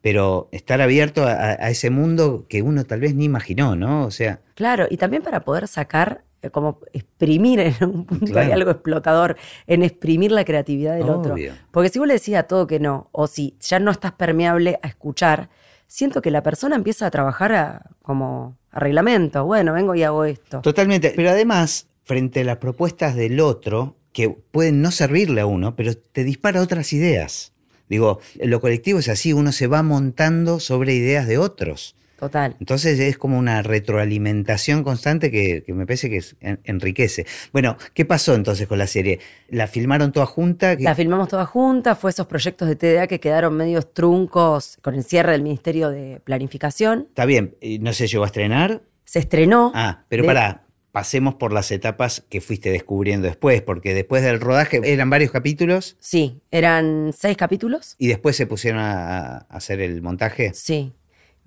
[0.02, 4.06] pero estar abierto a, a, ese mundo que uno tal vez ni imaginó, ¿no?
[4.06, 4.42] O sea.
[4.54, 9.84] Claro, y también para poder sacar como exprimir en un punto hay algo explotador en
[9.84, 11.36] exprimir la creatividad del otro.
[11.72, 14.80] Porque si vos le decís a todo que no, o si ya no estás permeable
[14.82, 15.50] a escuchar,
[15.88, 19.46] siento que la persona empieza a trabajar a, como a reglamento.
[19.46, 20.62] Bueno, vengo y hago esto.
[20.62, 21.14] Totalmente.
[21.16, 25.96] Pero además, frente a las propuestas del otro, que pueden no servirle a uno, pero
[25.96, 27.54] te dispara otras ideas.
[27.90, 31.96] Digo, lo colectivo es así, uno se va montando sobre ideas de otros.
[32.18, 32.56] Total.
[32.60, 36.22] Entonces es como una retroalimentación constante que, me parece que
[36.64, 37.28] enriquece.
[37.54, 39.20] Bueno, ¿qué pasó entonces con la serie?
[39.50, 40.76] ¿La filmaron toda junta?
[40.80, 45.04] La filmamos toda junta, fue esos proyectos de TDA que quedaron medios truncos con el
[45.04, 47.06] cierre del Ministerio de Planificación.
[47.10, 48.82] Está bien, ¿no se llegó a estrenar?
[49.06, 49.72] Se estrenó.
[49.76, 54.82] Ah, pero para pasemos por las etapas que fuiste descubriendo después, porque después del rodaje
[54.84, 55.96] eran varios capítulos.
[56.00, 57.94] Sí, eran seis capítulos.
[58.00, 60.56] ¿Y después se pusieron a hacer el montaje?
[60.56, 60.96] Sí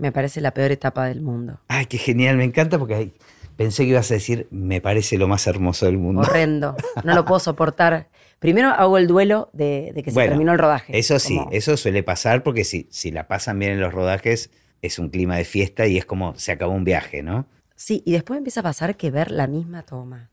[0.01, 1.61] me parece la peor etapa del mundo.
[1.69, 3.13] Ay, qué genial, me encanta porque
[3.57, 6.23] pensé que ibas a decir, me parece lo más hermoso del mundo.
[6.23, 8.09] Horrendo, no lo puedo soportar.
[8.39, 10.99] Primero hago el duelo de, que se terminó el rodaje.
[10.99, 14.99] Eso sí, eso suele pasar porque si, si la pasan bien en los rodajes, es
[14.99, 17.47] un clima de fiesta y es como se acabó un viaje, ¿no?
[17.77, 20.31] Sí, y después empieza a pasar que ver la misma toma.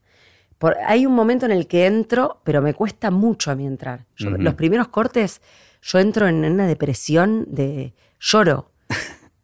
[0.57, 4.05] Por, hay un momento en el que entro, pero me cuesta mucho a mí entrar.
[4.17, 5.41] Los primeros cortes,
[5.81, 8.71] yo entro en una depresión de lloro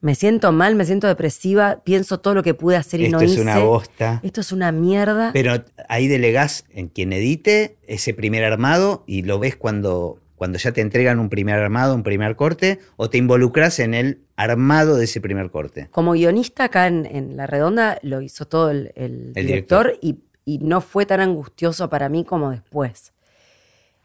[0.03, 3.35] me siento mal, me siento depresiva, pienso todo lo que pude hacer y no hice.
[3.35, 4.19] Esto es una bosta.
[4.21, 5.31] Esto es una mierda.
[5.31, 10.73] Pero ahí delegás en quien edite ese primer armado y lo ves cuando, cuando ya
[10.73, 15.05] te entregan un primer armado, un primer corte, o te involucras en el armado de
[15.05, 15.87] ese primer corte.
[15.89, 21.05] Como guionista acá en, La Redonda lo hizo todo el, director, Y, y no fue
[21.05, 23.12] tan angustioso para mí como después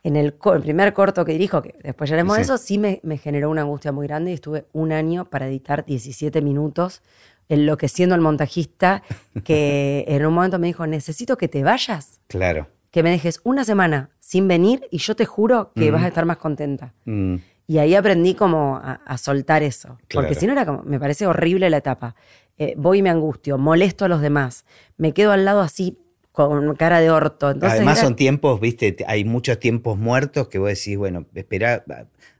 [0.02, 2.40] en el, primer corto que dirijo, que después ya sí.
[2.40, 6.40] eso, sí me, generó una angustia muy grande y estuve un año para editar 17
[6.40, 7.02] minutos,
[7.48, 9.02] enloqueciendo al montajista,
[9.44, 12.20] que en un momento me dijo, necesito que te vayas.
[12.28, 12.68] Claro.
[12.90, 16.24] Que me dejes una semana sin venir y yo te juro que vas a estar
[16.24, 16.94] más contenta.
[17.04, 17.36] Mm.
[17.66, 19.98] Y ahí aprendí como a, soltar eso.
[20.10, 22.14] Porque si no era como, me parece horrible la etapa.
[22.56, 24.64] Eh, voy y me angustio, molesto a los demás,
[24.96, 25.98] me quedo al lado así
[26.46, 27.48] con cara de orto.
[27.48, 31.84] Además son tiempos, viste, hay muchos tiempos muertos que vos decís, bueno, espera,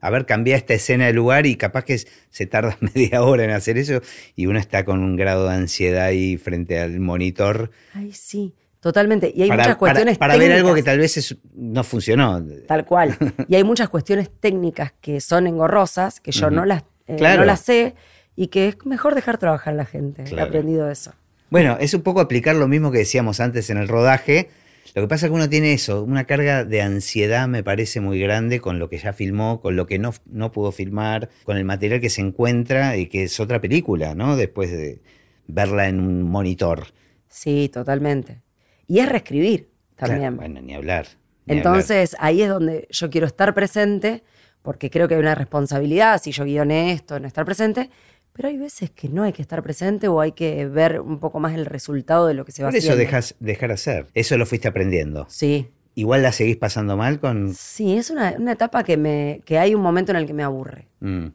[0.00, 1.98] a ver, cambia esta escena de lugar y capaz que
[2.30, 4.00] se tarda media hora en hacer eso
[4.36, 7.72] y uno está con un grado de ansiedad ahí frente al monitor.
[7.92, 9.32] Ay, sí, Totalmente.
[9.34, 12.40] Y hay muchas cuestiones para, para ver algo que tal vez no funcionó.
[12.68, 13.16] Tal cual.
[13.48, 17.62] Y hay muchas cuestiones técnicas que son engorrosas, que yo no, las, eh, no las
[17.62, 17.96] sé
[18.36, 20.22] y que es mejor dejar trabajar a la gente.
[20.30, 21.14] He aprendido eso.
[21.50, 24.50] Bueno, es un poco aplicar lo mismo que decíamos antes en el rodaje.
[24.94, 28.18] Lo que pasa es que uno tiene eso, una carga de ansiedad me parece muy
[28.18, 31.64] grande con lo que ya filmó, con lo que no, no pudo filmar, con el
[31.64, 34.36] material que se encuentra y que es otra película, ¿no?
[34.36, 35.00] Después de
[35.46, 36.86] verla en un monitor.
[37.28, 38.42] Sí, totalmente.
[38.86, 40.36] Y es reescribir también.
[40.36, 41.06] bueno, ni hablar.
[41.46, 44.22] Entonces ahí es donde yo quiero estar presente,
[44.62, 47.90] porque creo que hay una responsabilidad, si yo guioné esto, en estar presente,
[48.38, 51.40] pero hay veces que no hay que estar presente o hay que ver un poco
[51.40, 52.94] más el resultado de lo que se va Por haciendo.
[52.94, 54.06] eso dejas dejar hacer.
[54.14, 55.26] Eso lo fuiste aprendiendo.
[55.28, 55.72] Sí.
[55.96, 57.52] Igual la seguís pasando mal con.
[57.52, 59.40] Sí, es una, etapa que me.
[59.44, 60.86] que hay un momento en el que me aburre.
[61.00, 61.30] Mm.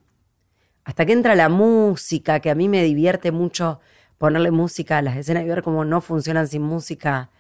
[0.86, 3.82] Hasta que entra la música, que a mí me divierte mucho
[4.18, 7.32] ponerle música a las escenas y ver cómo no funcionan sin música.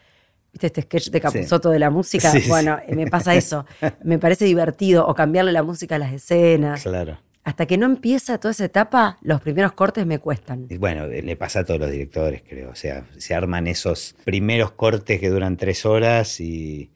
[0.51, 2.33] ¿Viste este sketch de Capuzoto de la música?
[2.49, 3.65] bueno, me pasa eso.
[4.03, 5.07] me parece divertido.
[5.07, 6.83] O cambiarle la música a las escenas.
[6.83, 10.67] Claro hasta que no empieza toda esa etapa, los primeros cortes me cuestan.
[10.79, 12.69] Bueno, le pasa a todos los directores, creo.
[12.69, 16.91] O sea, se arman esos primeros cortes que duran tres horas y,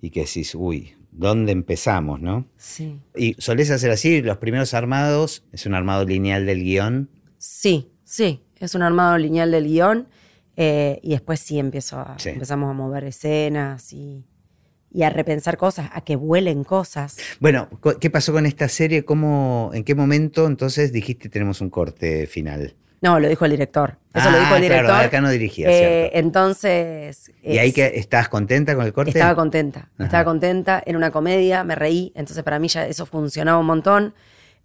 [0.00, 2.46] que decís, uy, ¿dónde empezamos, no?
[2.56, 2.98] Sí.
[3.14, 4.22] ¿Y solés hacer así?
[4.22, 7.10] ¿Los primeros armados es un armado lineal del guion?
[7.36, 10.08] Sí, sí, es un armado lineal del guion.
[10.56, 14.26] Eh, y después sí, empiezo a, empezamos a mover escenas y
[14.92, 17.16] y a repensar cosas, a que vuelen cosas.
[17.38, 17.68] Bueno,
[18.00, 19.04] ¿qué pasó con esta serie?
[19.04, 22.74] ¿Cómo, ¿En qué momento entonces dijiste tenemos un corte final?
[23.02, 23.96] No, lo dijo el director.
[24.12, 24.86] Eso lo dijo el ah, director.
[24.86, 27.32] Claro, acá no dirigía, eh, Entonces.
[27.42, 29.10] ¿Y ahí que estabas contenta con el corte?
[29.10, 29.88] Estaba contenta.
[29.98, 30.82] Estaba contenta.
[30.84, 32.12] En una comedia, me reí.
[32.14, 34.14] Entonces, para mí ya eso funcionaba un montón.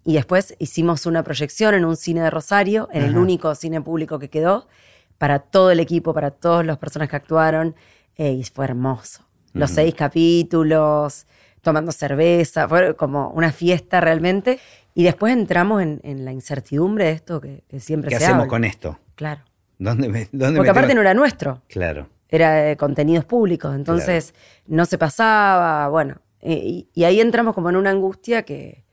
[0.04, 4.18] Y después hicimos una proyección en un cine de Rosario, en el único cine público
[4.18, 4.68] que quedó,
[5.16, 7.74] para todo el equipo, para todas las personas que actuaron.
[8.16, 9.25] Eh, y fue hermoso
[9.56, 11.26] los seis capítulos,
[11.62, 14.58] tomando cerveza, fue como una fiesta realmente.
[14.94, 18.98] Y después entramos en, la incertidumbre de esto que, siempre ¿Qué se hacemos con esto?
[19.14, 19.42] Claro.
[19.78, 21.62] ¿Dónde me, dónde Porque aparte no era nuestro.
[21.68, 22.08] Claro.
[22.28, 24.34] Era de contenidos públicos, entonces
[24.66, 26.16] no se pasaba, bueno.
[26.42, 28.84] Y, ahí entramos como en una angustia que,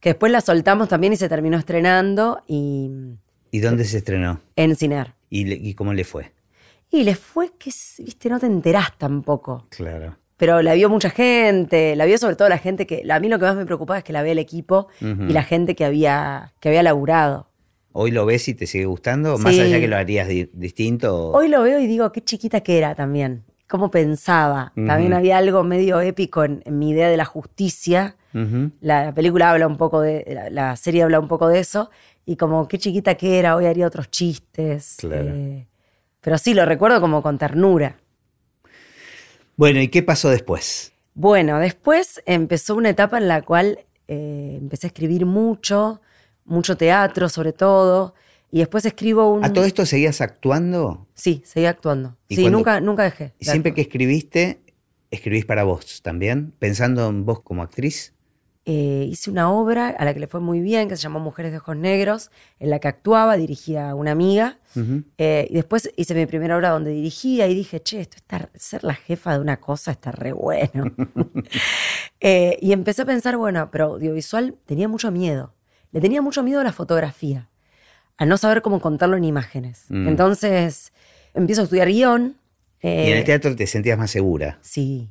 [0.00, 2.42] que después la soltamos también y se terminó estrenando.
[2.46, 2.90] ¿Y,
[3.50, 4.40] ¿Y dónde se estrenó?
[4.56, 5.14] En Ciner.
[5.30, 6.33] ¿Y cómo le fue?
[6.94, 9.66] Y le fue que, viste, no te enterás tampoco.
[9.70, 10.16] Claro.
[10.36, 13.02] Pero la vio mucha gente, la vio sobre todo la gente que.
[13.10, 15.42] A mí lo que más me preocupaba es que la ve el equipo y la
[15.42, 17.48] gente que había, que había laburado.
[17.90, 19.38] ¿Hoy lo ves y te sigue gustando?
[19.38, 21.32] Más allá que lo harías distinto.
[21.32, 23.42] Hoy lo veo y digo, qué chiquita que era también.
[23.68, 24.72] Cómo pensaba.
[24.76, 28.14] También había algo medio épico en, mi idea de la justicia.
[28.80, 30.48] la, película habla un poco de.
[30.52, 31.90] La, serie habla un poco de eso.
[32.24, 34.96] Y como qué chiquita que era, hoy haría otros chistes.
[35.00, 35.30] Claro.
[35.34, 35.66] Eh,
[36.24, 37.98] pero sí, lo recuerdo como con ternura.
[39.56, 40.94] Bueno, ¿y qué pasó después?
[41.12, 46.00] Bueno, después empezó una etapa en la cual eh, empecé a escribir mucho,
[46.46, 48.14] mucho teatro sobre todo,
[48.50, 49.44] y después escribo un...
[49.44, 51.06] ¿A todo esto seguías actuando?
[51.12, 52.16] Sí, seguía actuando.
[52.30, 53.34] Sí, nunca, nunca dejé.
[53.38, 54.62] ¿Y siempre que escribiste,
[55.10, 58.13] escribís para vos también, pensando en vos como actriz?
[58.66, 61.52] Eh, hice una obra a la que le fue muy bien, que se llamó Mujeres
[61.52, 64.58] de Ojos Negros, en la que actuaba, dirigía a una amiga.
[65.18, 68.82] Eh, y después hice mi primera obra donde dirigía y dije, che, esto está, ser
[68.82, 70.84] la jefa de una cosa está re bueno.
[72.26, 75.52] Eh, y empecé a pensar, bueno, pero audiovisual tenía mucho miedo.
[75.92, 77.50] Le tenía mucho miedo a la fotografía,
[78.16, 79.84] a no saber cómo contarlo en imágenes.
[79.90, 80.08] Mm.
[80.08, 80.94] Entonces
[81.34, 82.38] empiezo a estudiar guion.
[82.80, 84.58] ¿Y en el teatro te sentías más segura?
[84.62, 85.10] Sí.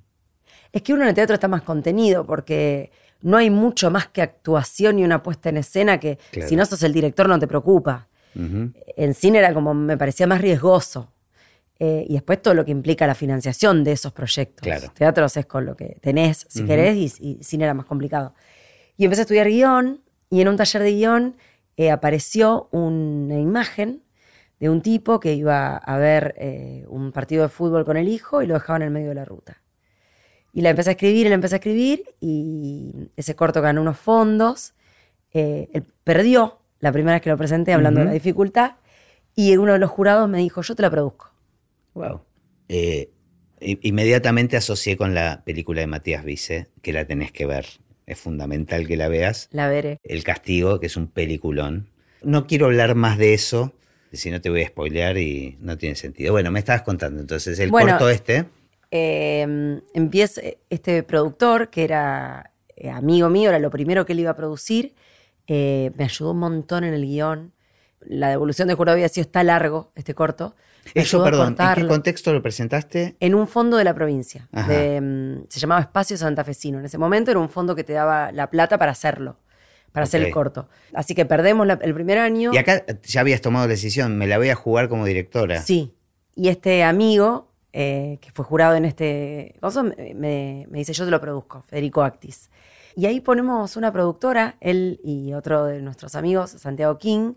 [0.71, 2.91] Es que uno en el teatro está más contenido porque
[3.23, 6.83] no hay mucho más que actuación y una puesta en escena que si no sos
[6.83, 8.07] el director no te preocupa.
[8.35, 11.09] En cine era como, me parecía más riesgoso.
[11.79, 14.63] Eh, y después todo lo que implica la financiación de esos proyectos.
[14.63, 14.91] Claro.
[14.93, 18.35] Teatros es con lo que tenés, si querés, y, cine era más complicado.
[18.95, 21.35] Y empecé a estudiar guion, y en un taller de guion
[21.77, 24.03] eh, apareció una imagen
[24.59, 28.41] de un tipo que iba a ver eh, un partido de fútbol con el hijo
[28.41, 29.62] y lo dejaba en el medio de la ruta.
[30.53, 33.97] Y la empecé a escribir, y la empecé a escribir, y ese corto ganó unos
[33.97, 34.75] fondos.
[35.33, 38.75] Eh, él perdió la primera vez que lo presenté, hablando de la dificultad,
[39.35, 41.31] y uno de los jurados me dijo, yo te la produzco.
[41.95, 42.21] Wow.
[42.69, 43.09] Eh,
[43.59, 47.65] inmediatamente asocié con la película de Matías Vice, que la tenés que ver.
[48.05, 49.49] Es fundamental que la veas.
[49.51, 49.99] La veré.
[50.03, 51.89] El Castigo, que es un peliculón.
[52.21, 53.73] No quiero hablar más de eso,
[54.11, 56.33] si no te voy a spoilear y no tiene sentido.
[56.33, 58.45] Bueno, me estabas contando entonces el corto este.
[58.95, 64.29] Em, empieza este productor, que era eh, amigo mío, era lo primero que él iba
[64.29, 64.93] a producir,
[65.47, 67.53] eh, me ayudó un montón en el guion.
[68.01, 70.55] La devolución de jurado había sido está largo, este corto,
[70.93, 73.15] Eso, perdón, ¿en qué contexto lo presentaste?
[73.19, 74.47] En un fondo de la provincia.
[74.51, 76.77] Mm, se llamaba Espacio Santafesino.
[76.77, 79.37] En ese momento era un fondo que te daba la plata para hacerlo,
[79.91, 80.69] para hacer el corto.
[80.93, 82.53] Así que perdemos el primer año.
[82.53, 85.61] Y acá ya habías tomado la decisión, me la voy a jugar como directora.
[85.61, 85.95] Sí.
[86.35, 91.11] Y este amigo, eh, que fue jurado en este caso, me, me dice, yo te
[91.11, 92.49] lo produzco, Federico Actis.
[92.95, 97.33] Y ahí ponemos una productora, él y otro de nuestros amigos, Santiago King,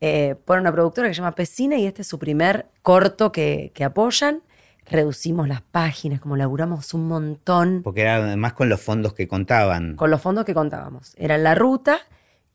[0.00, 3.72] eh, ponen una productora que se llama Pesina y este es su primer corto que,
[3.84, 4.42] apoyan.
[4.88, 7.80] Reducimos las páginas, como laburamos un montón.
[7.82, 9.96] Porque era además con los fondos que contaban.
[9.96, 11.14] Con los fondos que contábamos.
[11.16, 11.98] Era la ruta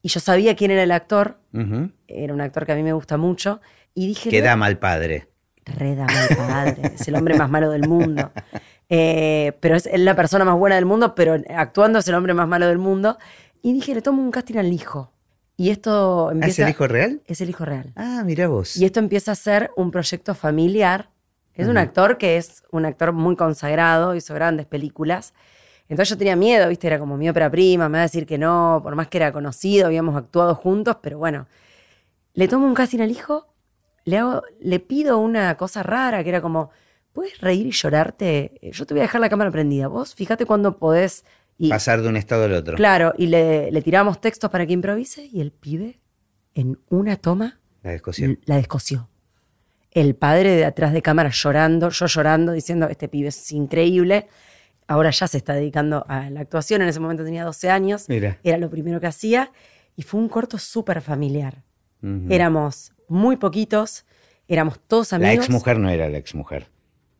[0.01, 1.39] y yo sabía quién era el actor.
[2.07, 3.59] Era un actor que a mí me gusta mucho.
[3.93, 4.29] Y dije.
[4.29, 5.27] Que da mal padre.
[5.65, 6.93] Reda mal padre.
[6.95, 8.31] es el hombre más malo del mundo.
[8.89, 12.47] Eh, pero es la persona más buena del mundo, pero actuando es el hombre más
[12.47, 13.17] malo del mundo.
[13.61, 15.11] Y dije, le tomo un casting al hijo.
[15.55, 16.63] Y esto empieza.
[16.63, 17.21] ¿Es el hijo real?
[17.27, 17.93] Es el hijo real.
[17.95, 18.75] Ah, mira vos.
[18.77, 21.09] Y esto empieza a ser un proyecto familiar.
[21.53, 25.33] Es un actor que es un actor muy consagrado, hizo grandes películas.
[25.87, 26.87] Entonces yo tenía miedo, ¿viste?
[26.87, 29.31] Era como mi ópera prima, me va a decir que no, por más que era
[29.31, 31.47] conocido, habíamos actuado juntos, pero bueno.
[32.33, 33.50] Le tomo un casting al hijo,
[34.05, 36.71] le, hago, le pido una cosa rara, que era como,
[37.13, 38.59] ¿puedes reír y llorarte?
[38.73, 39.87] Yo te voy a dejar la cámara prendida.
[39.87, 41.25] Vos fíjate cuando podés...
[41.69, 42.75] Pasar de un estado al otro.
[42.75, 45.99] Claro, y le, le tiramos textos para que improvise y el pibe,
[46.55, 47.59] en una toma...
[47.83, 48.35] La descoció.
[48.45, 49.09] La descoció.
[49.91, 54.27] El padre de atrás de cámara llorando, yo llorando, diciendo, este pibe es increíble.
[54.87, 56.81] Ahora ya se está dedicando a la actuación.
[56.81, 58.07] En ese momento tenía 12 años.
[58.07, 58.39] Mira.
[58.43, 59.51] Era lo primero que hacía.
[59.95, 61.63] Y fue un corto súper familiar.
[62.29, 64.05] Éramos muy poquitos,
[64.47, 65.35] éramos todos amigos.
[65.35, 66.69] La ex mujer no era la ex mujer.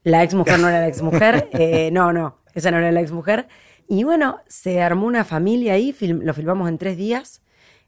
[0.03, 1.49] La ex mujer no era la ex mujer.
[1.53, 3.47] Eh, no, no, esa no era la ex mujer.
[3.87, 7.41] Y bueno, se armó una familia ahí, lo filmamos en tres días,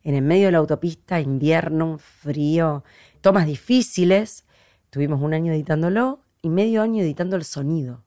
[0.03, 2.83] en el medio de la autopista, invierno, frío,
[3.21, 4.45] tomas difíciles.
[4.89, 8.03] Tuvimos un año editándolo y medio año editando el sonido.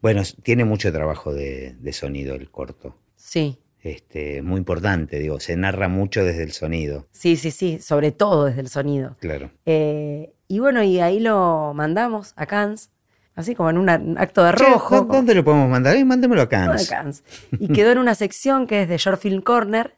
[0.00, 2.96] Bueno, tiene mucho trabajo de, sonido el corto.
[3.16, 3.58] Sí.
[3.84, 7.06] Este, muy importante, digo, se narra mucho desde el sonido.
[7.12, 9.16] Sí, sí, sí, sobre todo desde el sonido.
[9.20, 9.50] Claro.
[9.66, 12.90] Eh, y bueno, y ahí lo mandamos a Cannes
[13.34, 15.02] así como en un acto de rojo.
[15.02, 16.02] ¿Dónde lo podemos mandar?
[16.04, 17.22] mándemelo a Cannes.
[17.58, 19.94] Y quedó en una sección que es de Short Film Corner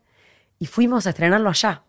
[0.59, 1.83] y fuimos a estrenarlo allá.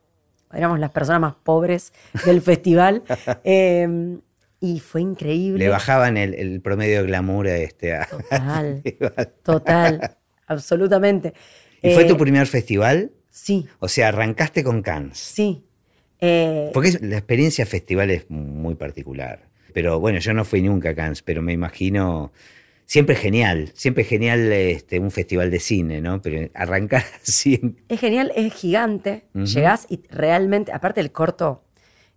[0.53, 1.93] Éramos las personas más pobres
[2.25, 3.03] del festival.
[3.43, 4.21] Em,
[4.59, 5.59] y fue increíble.
[5.59, 7.97] Le bajaban el, promedio de glamour a este.
[8.09, 8.83] Total.
[9.43, 10.17] total.
[10.47, 11.33] Absolutamente.
[11.81, 13.11] ¿Y fue tu eh, primer festival?
[13.29, 13.67] Sí.
[13.79, 15.17] O sea, arrancaste con Cannes.
[15.17, 15.63] Sí.
[16.19, 19.47] Eh, Porque la experiencia festival es muy particular.
[19.73, 22.31] Pero bueno, yo no fui nunca a Cannes, pero me imagino
[22.87, 26.21] siempre genial, siempre genial este, un festival de cine, ¿no?
[26.21, 27.75] Pero arrancar así.
[27.87, 29.25] Es genial, es gigante.
[29.33, 31.63] Llegás y realmente, aparte del corto,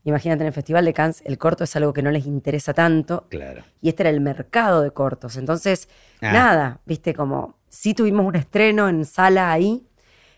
[0.05, 3.27] imagínate en el Festival de Cannes, el corto es algo que no les interesa tanto.
[3.29, 3.65] Claro.
[3.83, 5.37] Y este era el mercado de cortos.
[5.37, 5.89] Entonces,
[6.23, 6.33] ah.
[6.33, 9.87] nada, viste, como sí tuvimos un estreno en sala ahí.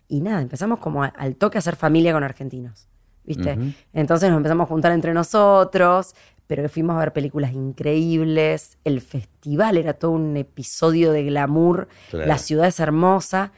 [0.07, 2.87] Y nada, empezamos como al toque a hacer familia con argentinos.
[3.25, 3.57] ¿Viste?
[3.92, 6.14] Entonces nos empezamos a juntar entre nosotros,
[6.47, 12.37] pero fuimos a ver películas increíbles, el festival era todo un episodio de glamour, la
[12.38, 13.53] ciudad es hermosa.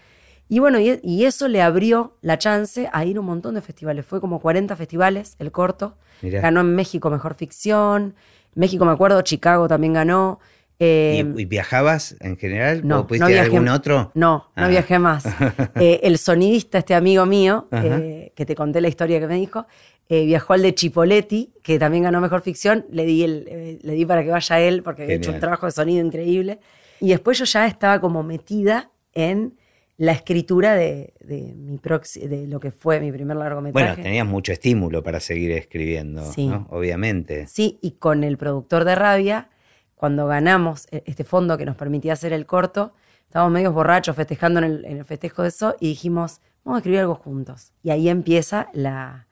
[0.48, 4.04] Y bueno, y, eso le abrió la chance a ir a un montón de festivales.
[4.04, 5.96] Fue como 40 festivales el corto.
[6.22, 8.14] Ganó en México Mejor Ficción.
[8.54, 10.38] México, me acuerdo, Chicago también ganó.
[10.84, 12.86] Eh, ¿Y, viajabas en general?
[12.86, 14.10] No, ¿O pudiste no algún otro?
[14.14, 14.68] No, no ah.
[14.68, 15.24] viajé más.
[15.76, 19.66] Eh, el sonidista, este amigo mío, eh, que te conté la historia que me dijo,
[20.08, 24.06] eh, viajó al de Chipoletti, que también ganó Mejor Ficción, le di, el, le di
[24.06, 26.60] para que vaya él, porque había hecho un trabajo de sonido increíble.
[27.00, 29.54] Y después yo ya estaba como metida en
[29.96, 33.86] la escritura de, de mi de lo que fue mi primer largometraje.
[33.86, 36.66] Bueno, tenías mucho estímulo para seguir escribiendo, ¿no?
[36.70, 37.46] obviamente.
[37.46, 39.50] Sí, y con el productor de Rabia,
[39.94, 42.94] cuando ganamos e, este fondo que nos permitía hacer el corto,
[43.26, 46.80] estábamos medios borrachos festejando en el, en el festejo de eso y dijimos, vamos a
[46.80, 47.72] escribir algo juntos.
[47.82, 49.26] Y ahí empieza la,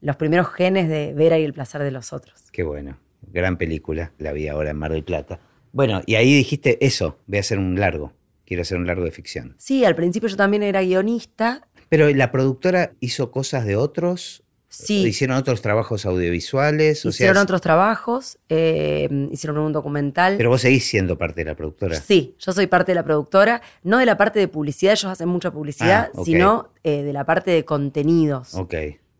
[0.00, 2.50] los primeros genes de Vera y el placer de los otros.
[2.52, 2.98] Qué bueno.
[3.22, 5.40] Gran película, la vi ahora en Mar del Plata.
[5.72, 8.12] Bueno, y ahí dijiste eso, voy a hacer un largo,
[8.46, 9.54] quiero hacer un largo de ficción.
[9.58, 11.68] Sí, al principio yo también era guionista.
[11.88, 14.44] Pero la productora hizo cosas de otros.
[14.68, 15.06] Sí.
[15.06, 17.04] ¿Hicieron otros trabajos audiovisuales?
[17.04, 20.36] Hicieron otros trabajos, eh, hicieron un documental.
[20.36, 21.98] Pero vos seguís siendo parte de la productora.
[21.98, 25.28] Sí, yo soy parte de la productora, no de la parte de publicidad, ellos hacen
[25.28, 28.54] mucha publicidad, ah, sino eh, de la parte de contenidos.
[28.54, 28.74] Ok.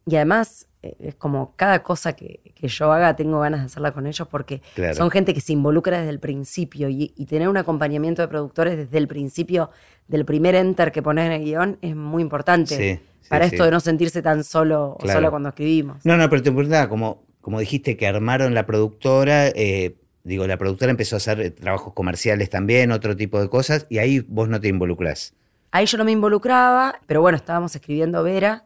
[0.06, 4.06] Y además eh, es como cada cosa que, yo haga tengo ganas de hacerla con
[4.06, 4.62] ellos porque
[4.94, 8.98] son gente que se involucra desde el principio y, tener un acompañamiento de productores desde
[8.98, 9.70] el principio
[10.08, 13.80] del primer enter que pones en el guion es muy importante para esto de no
[13.80, 16.04] sentirse tan solo, solo cuando escribimos.
[16.04, 20.58] No, no, pero te preguntaba como como dijiste que armaron la productora, eh, digo, la
[20.58, 24.60] productora empezó a hacer trabajos comerciales también, otro tipo de cosas, y ahí vos no
[24.60, 25.32] te involucrás.
[25.70, 28.64] Ahí yo no me involucraba, pero bueno, estábamos escribiendo Vera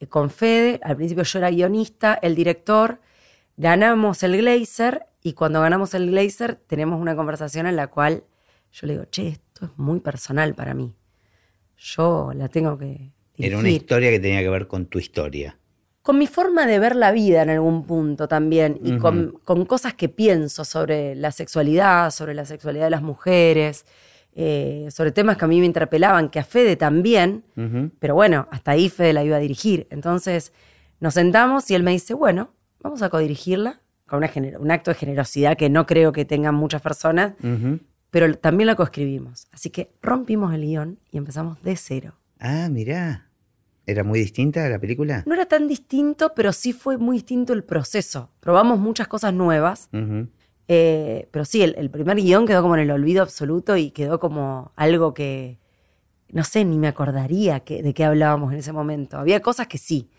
[0.00, 0.80] eh, con Fede.
[0.82, 3.00] Al principio yo era guionista, el director.
[3.56, 8.24] Ganamos el Glazer y cuando ganamos el Glazer tenemos una conversación en la cual
[8.72, 10.92] yo le digo, che, esto es muy personal para mí.
[11.76, 13.12] Yo la tengo que...
[13.36, 15.58] Era una historia que tenía que ver con tu historia.
[16.02, 19.94] Con mi forma de ver la vida en algún punto también y con, con cosas
[19.94, 23.86] que pienso sobre la sexualidad, sobre la sexualidad de las mujeres.
[24.36, 27.44] Eh, sobre temas que a mí me interpelaban, que a Fede también,
[28.00, 29.86] pero bueno, hasta ahí Fede la iba a dirigir.
[29.90, 30.52] Entonces
[30.98, 34.96] nos sentamos y él me dice, bueno, vamos a codirigirla con una un acto de
[34.96, 37.34] generosidad que no creo que tengan muchas personas,
[38.10, 39.46] pero también la coescribimos.
[39.52, 42.14] Así que rompimos el guion y empezamos de cero.
[42.44, 43.30] Ah, mirá.
[43.86, 45.22] ¿Era muy distinta la película?
[45.26, 48.30] No era tan distinto, pero sí fue muy distinto el proceso.
[48.40, 49.88] Probamos muchas cosas nuevas.
[50.68, 54.72] Eh, pero sí, el, primer guion quedó como en el olvido absoluto y quedó como
[54.76, 55.58] algo que,
[56.32, 59.16] no sé, ni me acordaría de qué hablábamos en ese momento.
[59.16, 60.10] Había cosas que sí,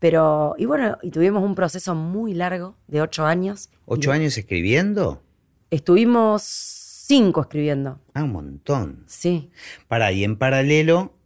[0.00, 3.70] pero, y bueno, y tuvimos un proceso muy largo de ocho años.
[3.84, 5.22] ¿Ocho años escribiendo?
[5.70, 8.00] Estuvimos cinco escribiendo.
[8.14, 9.04] Ah, un montón.
[9.06, 9.50] Sí.
[9.86, 11.17] Para, y en paralelo,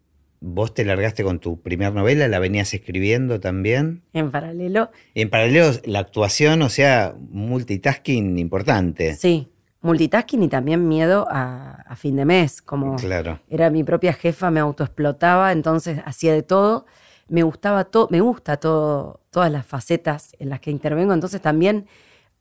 [0.45, 2.27] ¿Vos te largaste con tu primera novela?
[2.27, 4.03] ¿La venías escribiendo también?
[4.13, 4.91] En paralelo.
[5.15, 9.15] En paralelo, la actuación, o sea, multitasking importante.
[9.15, 12.61] Sí, multitasking y también miedo a, fin de mes.
[12.61, 13.39] Como claro.
[13.49, 16.87] era mi propia jefa, me autoexplotaba, entonces hacía de todo.
[17.29, 21.87] Me gustaba todo, me gusta todo, todas las facetas en las que intervengo, entonces también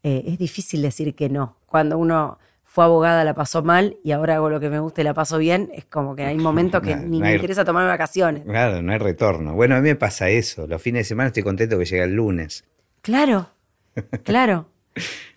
[0.01, 1.57] eh, es difícil decir que no.
[1.67, 2.39] Cuando uno
[2.71, 5.37] fue abogada, la pasó mal y ahora hago lo que me gusta y la paso
[5.37, 8.45] bien, es como que hay momentos que ni me interesa tomar vacaciones.
[8.45, 9.53] Claro, no hay retorno.
[9.53, 10.65] Bueno, a mí me pasa eso.
[10.67, 12.63] Los fines de semana estoy contento que llega el lunes.
[13.01, 13.49] Claro,
[14.23, 14.67] claro.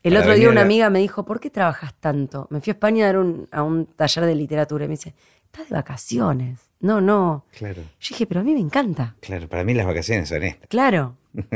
[0.05, 2.47] El otro día una amiga me dijo, ¿por qué trabajas tanto?
[2.51, 5.17] Me fui a España a dar un, a un taller de literatura y me dice,
[5.45, 6.71] estás de vacaciones.
[6.79, 7.47] No, no.
[7.59, 7.83] Claro.
[7.99, 9.17] Yo dije, pero a mí me encanta.
[9.19, 10.69] Claro, para mí las vacaciones son estas.
[10.69, 11.17] Claro.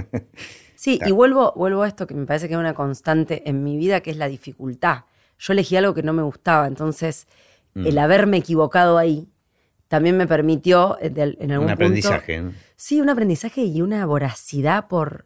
[0.74, 3.76] Sí, y vuelvo, vuelvo a esto que me parece que es una constante en mi
[3.76, 5.06] vida, que es la dificultad
[5.38, 6.66] yo elegí algo que no me gustaba.
[6.66, 7.26] Entonces,
[7.74, 7.98] el mm.
[7.98, 9.28] haberme equivocado ahí
[9.88, 12.42] también me permitió eh, en algún un aprendizaje.
[12.76, 15.24] Sí, un aprendizaje y una voracidad por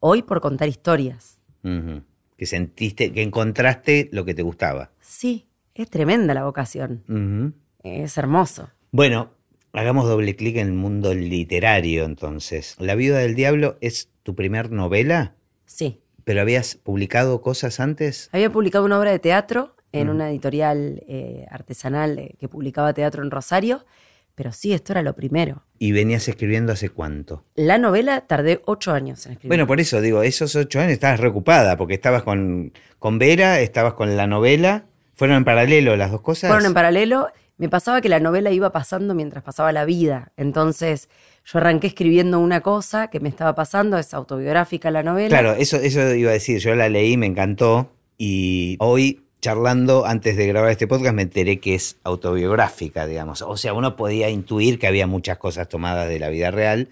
[0.00, 1.40] hoy por contar historias.
[1.62, 4.92] Que sentiste, que encontraste lo que te gustaba.
[5.00, 7.56] Sí, es tremenda la vocación.
[7.82, 8.70] Es hermoso.
[8.92, 9.32] Bueno,
[9.72, 12.76] hagamos doble clic en el mundo literario entonces.
[12.78, 15.34] La vida del diablo es tu primer novela.
[15.64, 16.00] Sí.
[16.26, 18.28] ¿Pero habías publicado cosas antes?
[18.32, 23.22] Había publicado una obra de teatro en una editorial eh, artesanal eh, que publicaba teatro
[23.22, 23.86] en Rosario,
[24.34, 25.62] pero sí, esto era lo primero.
[25.78, 27.44] ¿Y venías escribiendo hace cuánto?
[27.54, 29.50] La novela tardé ocho años en escribir.
[29.50, 33.94] Bueno, por eso digo, esos ocho años estabas reocupada, porque estabas con, con Vera, estabas
[33.94, 34.86] con la novela.
[35.14, 36.50] ¿Fueron en paralelo las dos cosas?
[36.50, 37.28] Fueron en paralelo.
[37.56, 40.32] Me pasaba que la novela iba pasando mientras pasaba la vida.
[40.36, 41.08] Entonces,
[41.46, 45.28] yo arranqué escribiendo una cosa que me estaba pasando, es autobiográfica la novela.
[45.28, 50.36] Claro, eso, eso iba a decir, yo la leí, me encantó y hoy charlando antes
[50.36, 53.42] de grabar este podcast me enteré que es autobiográfica, digamos.
[53.42, 56.88] O sea, uno podía intuir que había muchas cosas tomadas de la vida real,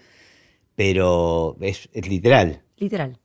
[0.75, 2.61] pero es, literal.
[2.77, 3.19] Literal.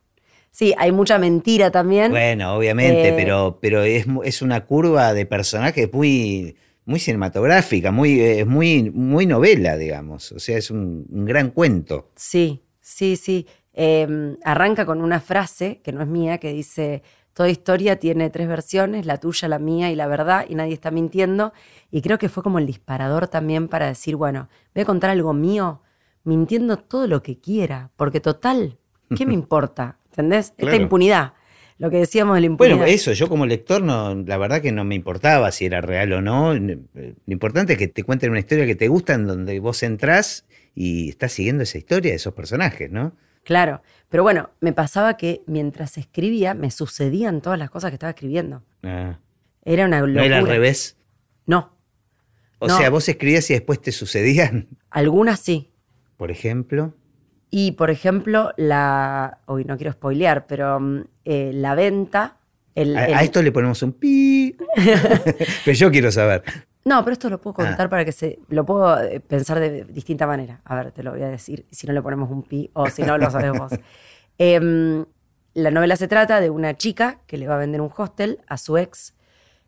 [0.50, 2.10] Sí, hay mucha mentira también.
[2.10, 6.56] Bueno, obviamente, eh, pero, pero es, es una curva de personajes muy
[6.90, 10.32] muy cinematográfica, muy, es muy, muy novela, digamos.
[10.32, 12.10] O sea, es un, gran cuento.
[12.16, 13.46] Sí, sí, sí.
[13.72, 18.48] Em, arranca con una frase que no es mía, que dice, toda historia tiene tres
[18.48, 21.52] versiones, la tuya, la mía y la verdad, y nadie está mintiendo.
[21.90, 25.32] Y creo que fue como el disparador también para decir, bueno, voy a contar algo
[25.32, 25.82] mío,
[26.24, 28.78] mintiendo todo lo que quiera, porque total,
[29.16, 29.96] ¿qué me importa?
[30.10, 30.54] ¿Entendés?
[30.58, 31.34] Esta impunidad
[31.80, 32.76] lo que decíamos del impunidad.
[32.76, 36.12] Bueno, eso, yo como lector, no, la verdad que no me importaba si era real
[36.12, 36.52] o no.
[36.52, 36.82] Lo
[37.26, 41.08] importante es que te cuenten una historia que te gusta, en donde vos entrás y
[41.08, 43.16] estás siguiendo esa historia de esos personajes, ¿no?
[43.44, 48.10] Claro, pero bueno, me pasaba que mientras escribía me sucedían todas las cosas que estaba
[48.10, 48.62] escribiendo.
[48.82, 49.18] Ah.
[49.64, 50.20] Era una locura.
[50.20, 50.98] ¿No era al revés?
[51.46, 51.74] No.
[52.58, 54.68] O sea, vos escribías y después te sucedían.
[54.90, 55.72] Algunas sí.
[56.18, 56.94] Por ejemplo.
[57.50, 59.40] Y, por ejemplo, la.
[59.46, 62.38] Hoy no quiero spoilear, pero mm, eh, la venta.
[62.74, 64.56] a, esto le ponemos un pi.
[65.64, 66.42] pero yo quiero saber.
[66.84, 67.88] No, pero esto lo puedo contar ah.
[67.88, 68.40] para que se.
[68.48, 70.60] Lo puedo eh, pensar de distinta manera.
[70.64, 71.66] A ver, te lo voy a decir.
[71.70, 73.72] Si no le ponemos un pi o si no lo sabemos.
[74.42, 75.04] Em,
[75.52, 78.56] la novela se trata de una chica que le va a vender un hostel a
[78.56, 79.14] su ex.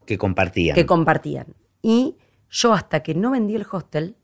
[0.07, 0.75] Que compartían.
[0.75, 1.47] Que compartían.
[1.83, 2.17] Y
[2.49, 4.17] yo, hasta que no vendí el hostel,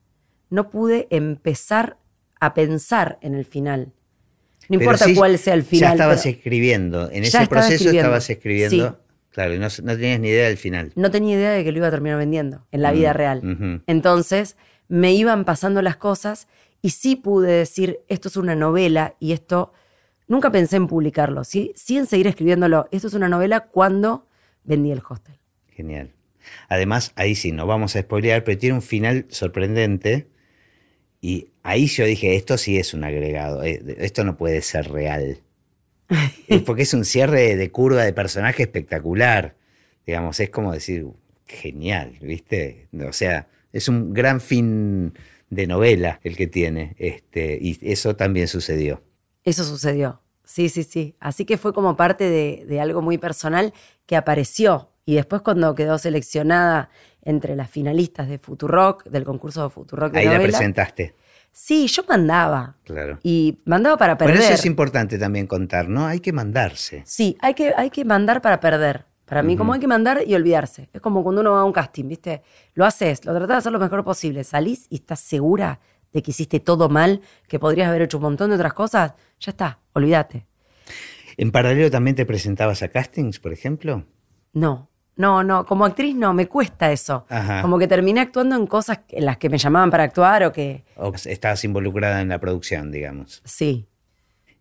[0.49, 1.99] no pude empezar
[2.41, 3.93] a pensar en el final.
[4.69, 5.91] No importa cuál sea el final.
[5.91, 9.01] Ya estabas escribiendo, en ese proceso estabas escribiendo.
[9.31, 10.93] Claro, y no, tenías ni idea del final.
[10.97, 13.83] No tenía idea de que lo iba a terminar vendiendo en la vida mm, real.
[13.87, 14.57] Entonces
[14.89, 16.49] me iban pasando las cosas
[16.83, 19.73] y sí pude decir, esto es una novela y esto,
[20.27, 22.89] nunca pensé en publicarlo, sí, sí en seguir escribiéndolo.
[22.91, 24.27] Esto es una novela cuando
[24.65, 25.39] vendí el hostel.
[25.69, 26.13] Genial.
[26.69, 30.29] Además, ahí sí, no vamos a spoilear, pero tiene un final sorprendente.
[31.21, 35.41] Y ahí yo dije, esto sí es un agregado, eh, esto no puede ser real.
[36.67, 39.57] Porque es un cierre de curva de personaje espectacular.
[40.07, 41.07] Digamos, es como decir,
[41.47, 42.89] genial, ¿viste?
[43.07, 45.13] O sea, es un gran fin
[45.51, 46.95] de novela el que tiene.
[46.99, 49.03] Este, y eso también sucedió.
[49.45, 50.23] Eso sucedió.
[50.45, 51.15] Sí, sí, sí.
[51.21, 53.75] Así que fue como parte de, algo muy personal
[54.07, 54.91] que apareció.
[55.05, 56.91] Y después cuando quedó seleccionada
[57.29, 61.15] entre las finalistas de Futurock, del concurso de Futurock de Ahí la presentaste.
[61.53, 62.77] Sí, yo mandaba.
[62.85, 63.19] Claro.
[63.23, 64.37] Y mandaba para perder.
[64.37, 66.07] Pero eso es importante también contar, ¿no?
[66.07, 67.03] Hay que mandarse.
[67.05, 69.05] Sí, hay que, hay que mandar para perder.
[69.27, 70.89] Para mí, como hay que mandar y olvidarse.
[70.91, 72.43] Es como cuando uno va a un casting, ¿viste?
[72.73, 74.43] Lo haces, lo tratas de hacer lo mejor posible.
[74.43, 75.81] Salís y estás segura
[76.15, 79.13] de que hiciste todo mal, que podrías haber hecho un montón de otras cosas.
[79.39, 80.47] Ya está, olvídate.
[81.37, 84.07] ¿En paralelo también te presentabas a castings, por ejemplo?
[84.55, 84.89] No,
[85.19, 85.67] no, no.
[85.67, 87.27] Como actriz no, me cuesta eso.
[87.61, 90.85] Como que terminé actuando en cosas en las que me llamaban para actuar o que.
[90.97, 93.43] O estabas involucrada en la producción, digamos.
[93.45, 93.87] Sí.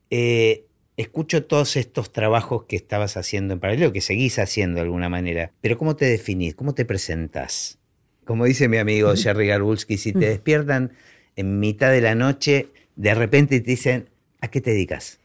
[0.10, 0.66] Eh,
[0.97, 5.51] escucho todos estos trabajos que estabas haciendo en paralelo, que seguís haciendo de alguna manera,
[5.62, 6.55] pero ¿cómo te definís?
[6.55, 7.78] ¿Cómo te presentás?
[8.26, 10.93] Como dice mi amigo Jerry Garbulski, si te despiertan
[11.36, 14.10] en mitad de la noche, de repente te dicen,
[14.41, 15.20] ¿a qué te dedicas?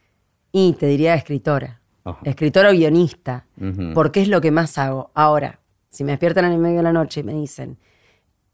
[0.52, 1.81] Y te diría escritora.
[2.24, 3.46] Escritora o guionista,
[3.94, 5.10] porque es lo que más hago.
[5.14, 7.78] Ahora, si me despiertan en el medio de la noche y me dicen,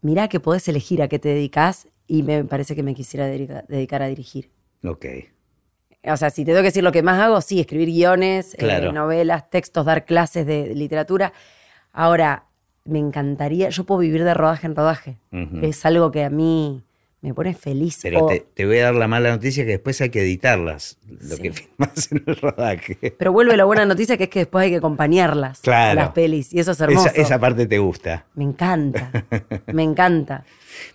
[0.01, 4.01] mirá que podés elegir a qué te dedicas, y me parece que me quisiera dedicar
[4.01, 4.49] a dirigir.
[4.83, 5.05] Ok.
[6.03, 8.91] O sea, si te tengo que decir lo que más hago, sí, escribir guiones, eh,
[8.91, 11.33] novelas, textos, dar clases de literatura.
[11.93, 12.45] Ahora,
[12.83, 15.17] me encantaría, yo puedo vivir de rodaje en rodaje.
[15.61, 16.83] Es algo que a mí
[17.21, 17.99] me pone feliz.
[18.01, 21.51] Pero te, voy a dar la mala noticia que después hay que editarlas, lo que
[21.51, 23.15] filmas en el rodaje.
[23.17, 26.53] Pero vuelve la buena noticia que es que después hay que acompañarlas a las pelis.
[26.53, 27.07] Y eso es hermoso.
[27.07, 28.25] Esa, esa parte te gusta.
[28.35, 29.11] Me encanta.
[29.73, 30.45] me encanta.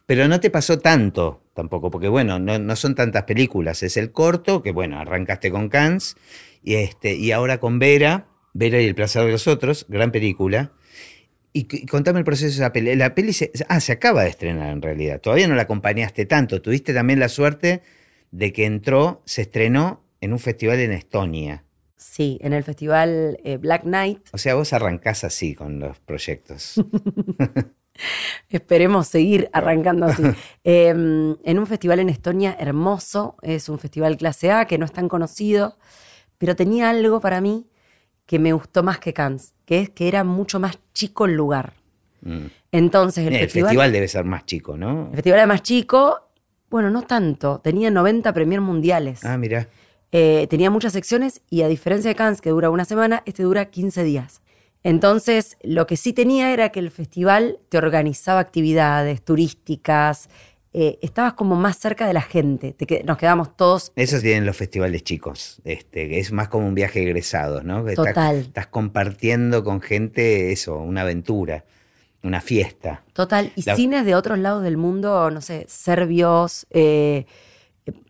[0.07, 4.63] Pero no te pasó tanto tampoco, porque bueno, no, son tantas películas, es el corto,
[4.63, 6.17] que bueno, arrancaste con Cans,
[6.63, 10.73] y, este, y ahora con Vera, Vera y el placer de los otros, gran película.
[11.57, 12.97] Y, contame el proceso de esa peli.
[12.97, 15.21] La peli se, ah, se acaba de estrenar en realidad.
[15.21, 16.61] Todavía no la acompañaste tanto.
[16.61, 17.83] Tuviste también la suerte
[18.33, 21.65] de que entró, se estrenó en un festival en Estonia.
[21.97, 24.19] Sí, en el festival eh, Black Knight.
[24.33, 26.75] O sea, vos arrancás así con los proyectos.
[28.51, 30.25] Esperemos seguir arrancando así.
[30.65, 34.93] Em, en un festival en Estonia hermoso, es un festival clase A que no es
[34.93, 35.79] tan conocido,
[36.37, 37.69] pero tenía algo para mí
[38.27, 41.75] que me gustó más que Cannes, que es que era mucho más chico el lugar.
[42.23, 42.47] Mm.
[42.73, 45.09] Entonces el, festival, debe ser más chico, ¿no?
[45.11, 46.29] El festival era más chico,
[46.71, 49.25] bueno, no tanto, tenía 90 premier mundiales.
[49.25, 49.69] Ah, mira.
[50.11, 53.67] Eh, tenía muchas secciones y a diferencia de Cannes, que dura una semana, este dura
[53.67, 54.43] 15 días.
[54.85, 60.29] Entonces, lo que sí tenía era que el festival te organizaba actividades turísticas,
[60.77, 63.93] eh, estabas como más cerca de la gente, nos quedamos todos...
[63.95, 67.85] Eso tienen los festivales chicos, este, es más como un viaje egresado, ¿no?
[67.95, 68.39] Total.
[68.39, 71.65] Estás, compartiendo con gente eso, una aventura,
[72.25, 73.05] una fiesta.
[73.13, 77.27] Total, y cines de otros lados del mundo, no sé, serbios, eh,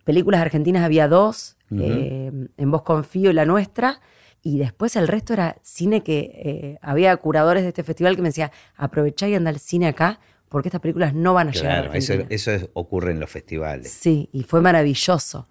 [0.05, 4.01] películas argentinas había dos, eh, En Vos Confío y la nuestra,
[4.43, 8.51] y después el resto era cine que había curadores de este festival que me decían,
[8.75, 10.19] aprovechá y anda al cine acá
[10.55, 11.91] porque estas películas no van a llegar.
[11.91, 13.91] A eso, eso ocurre en los festivales.
[13.91, 15.49] Sí, y fue maravilloso.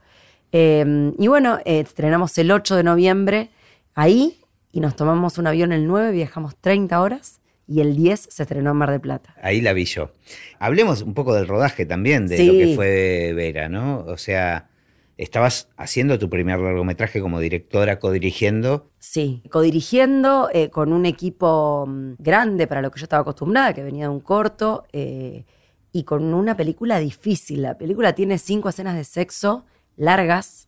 [0.54, 3.49] Em, y bueno, eh, estrenamos el 8 de noviembre
[3.95, 4.39] ahí
[4.72, 8.72] y nos tomamos un avión el 9, viajamos 30 horas y el 10 se estrenó
[8.72, 9.36] en Mar de Plata.
[9.41, 10.14] Ahí la vi yo.
[10.58, 14.06] Hablemos un poco del rodaje también, de lo que fue Vera, ¿no?
[14.08, 14.70] O sea,
[15.24, 18.92] estabas haciendo tu primer largometraje como directora, codirigiendo.
[19.00, 23.84] Sí, codirigiendo eh, con un equipo mm, grande para lo que yo estaba acostumbrada, que
[23.84, 25.46] venía de un corto, eh,
[25.92, 27.62] y con una película difícil.
[27.62, 29.66] La película tiene cinco escenas de sexo
[29.96, 30.68] largas,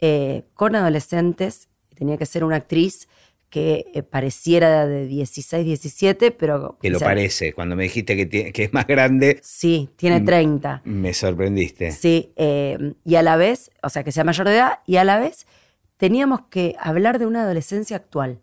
[0.00, 3.08] eh, con adolescentes, tenía que ser una actriz
[3.52, 6.78] que eh, pareciera de 16, 17, pero...
[6.80, 9.40] Que lo parece, cuando me dijiste que, que, es más grande.
[9.42, 10.80] Sí, tiene 30.
[10.86, 11.92] Me sorprendiste.
[11.92, 15.04] Sí, eh, y a la vez, o sea, que sea mayor de edad, y a
[15.04, 15.46] la vez
[15.98, 18.40] teníamos que hablar de una adolescencia actual.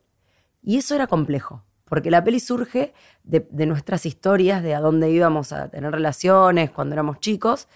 [0.61, 2.93] Y eso era complejo, porque la peli surge
[3.23, 7.67] de, de nuestras historias, de a dónde íbamos a tener relaciones cuando éramos chicos,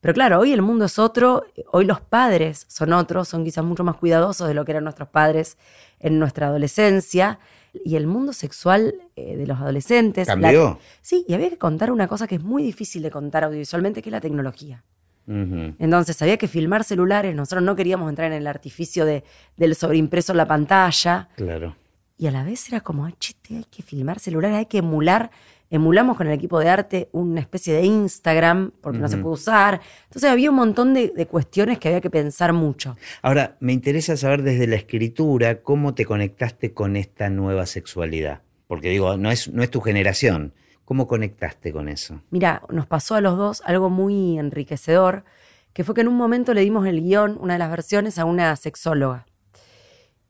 [0.00, 3.82] Pero claro, hoy el mundo es otro, hoy los padres son otros, son quizás mucho
[3.82, 5.58] más cuidadosos de lo que eran nuestros padres
[5.98, 7.40] en nuestra adolescencia.
[7.84, 10.26] Y el mundo sexual eh, de los adolescentes.
[10.26, 10.78] ¿Cambió?
[11.02, 14.08] sí, y había que contar una cosa que es muy difícil de contar audiovisualmente, que
[14.08, 14.84] es la tecnología.
[15.30, 19.24] Entonces había que filmar celulares, nosotros no queríamos entrar en el artificio de,
[19.58, 21.28] del sobreimpreso en la pantalla.
[21.36, 21.76] Claro.
[22.16, 25.30] Y a la vez era como, che, hay que filmar celulares, hay que emular
[25.70, 29.80] emulamos con el equipo de arte una especie de Instagram, porque no se puede usar.
[30.04, 32.96] Entonces había un montón de, cuestiones que había que pensar mucho.
[33.22, 38.42] Ahora, me interesa saber desde la escritura cómo te conectaste con esta nueva sexualidad.
[38.66, 40.54] Porque digo, no es, no es tu generación.
[40.84, 42.22] ¿Cómo conectaste con eso?
[42.30, 45.24] Mira, nos pasó a los dos algo muy enriquecedor,
[45.74, 48.24] que fue que en un momento le dimos el guion, una de las versiones, a
[48.24, 49.26] una sexóloga.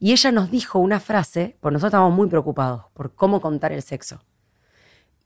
[0.00, 3.82] Y ella nos dijo una frase, porque nosotros estábamos muy preocupados por cómo contar el
[3.82, 4.20] sexo.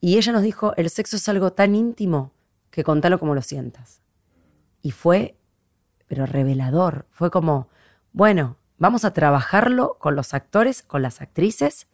[0.04, 2.32] Y ella nos dijo, el sexo es algo tan íntimo
[2.72, 4.02] que contalo como lo sientas.
[4.82, 5.36] Y fue,
[6.08, 7.06] pero revelador.
[7.12, 7.68] Fue como,
[8.12, 11.86] bueno, vamos a trabajarlo con los actores, con las actrices,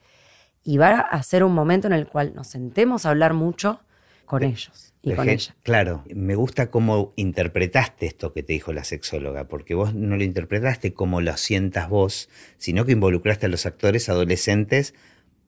[0.65, 3.83] y va a ser un momento en el cual nos sentemos a hablar mucho
[4.25, 5.55] con ellos y con ella.
[5.63, 10.25] Claro, me gusta cómo interpretaste esto que te dijo la sexóloga, porque vos no lo
[10.25, 14.95] interpretaste como lo sientas vos, sino que involucraste a los actores adolescentes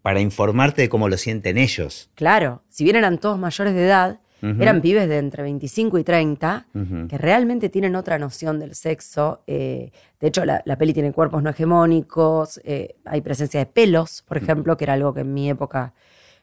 [0.02, 2.10] para informarte de cómo lo sienten ellos.
[2.14, 6.66] Claro, si bien eran todos mayores de edad, eran pibes de entre 25 y 30
[7.08, 9.42] que realmente tienen otra noción del sexo.
[9.46, 14.38] Eh, de hecho, la, peli tiene cuerpos no hegemónicos, eh, hay presencia de pelos, por
[14.38, 15.92] ejemplo, que era algo que en mi época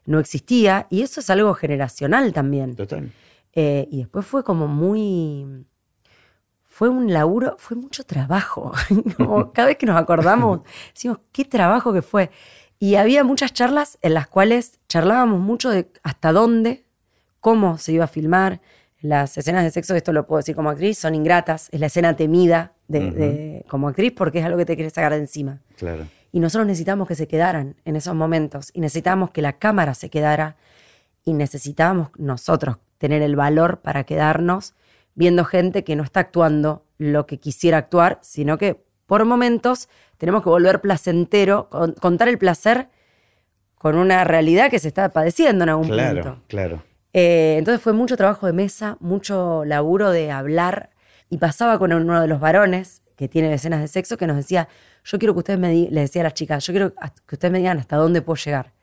[0.05, 2.75] no existía, y eso es algo generacional también.
[2.75, 3.11] Total.
[3.53, 5.65] Eh, y después fue como muy
[6.77, 8.71] fue un laburo, fue mucho trabajo.
[9.53, 10.61] cada vez que nos acordamos,
[10.93, 12.29] decimos, qué trabajo que fue.
[12.79, 16.83] Y había muchas charlas en las cuales charlábamos mucho de hasta dónde,
[17.39, 18.61] cómo se iba a filmar.
[19.01, 21.69] Las escenas de sexo, esto lo puedo decir como actriz, son ingratas.
[21.71, 25.19] Es la escena temida de, como actriz porque es algo que te quieres sacar de
[25.19, 25.61] encima.
[25.75, 26.07] Claro.
[26.31, 28.69] Y nosotros necesitamos que se quedaran en esos momentos.
[28.73, 30.55] Y necesitábamos que la cámara se quedara.
[31.23, 34.73] Y necesitábamos nosotros tener el valor para quedarnos
[35.15, 40.43] viendo gente que no está actuando lo que quisiera actuar, sino que por momentos tenemos
[40.43, 42.89] que volver placentero, contar el placer
[43.75, 46.03] con una realidad que se está padeciendo en algún punto.
[46.03, 46.83] Claro, claro.
[47.13, 50.91] Eh, entonces fue mucho trabajo de mesa, mucho laburo de hablar.
[51.29, 54.67] Y pasaba con uno de los varones que tiene escenas de sexo que nos decía,
[55.03, 57.51] yo quiero que ustedes me digan, le decía a las chicas, yo quiero que ustedes
[57.51, 58.76] me digan hasta dónde puedo llegar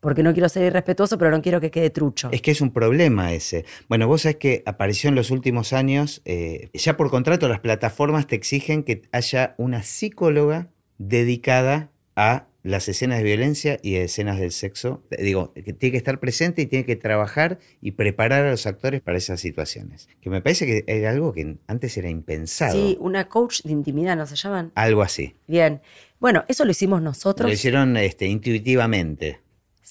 [0.00, 2.30] porque no quiero ser irrespetuoso, pero no quiero que quede trucho.
[2.32, 3.64] Es que es un problema ese.
[3.88, 8.26] Bueno, vos sabés que apareció en los últimos años, eh, ya por contrato las plataformas
[8.26, 14.52] te exigen que haya una psicóloga dedicada a las escenas de violencia y escenas del
[14.52, 15.02] sexo.
[15.18, 19.00] Digo, que tiene que estar presente y tiene que trabajar y preparar a los actores
[19.00, 20.08] para esas situaciones.
[20.20, 22.72] Que me parece que era algo que antes era impensado.
[22.72, 24.72] Sí, una coach de intimidad, ¿no se llaman?
[24.74, 25.34] Algo así.
[25.46, 25.80] Bien.
[26.18, 27.48] Bueno, eso lo hicimos nosotros.
[27.48, 29.40] Lo hicieron este, intuitivamente.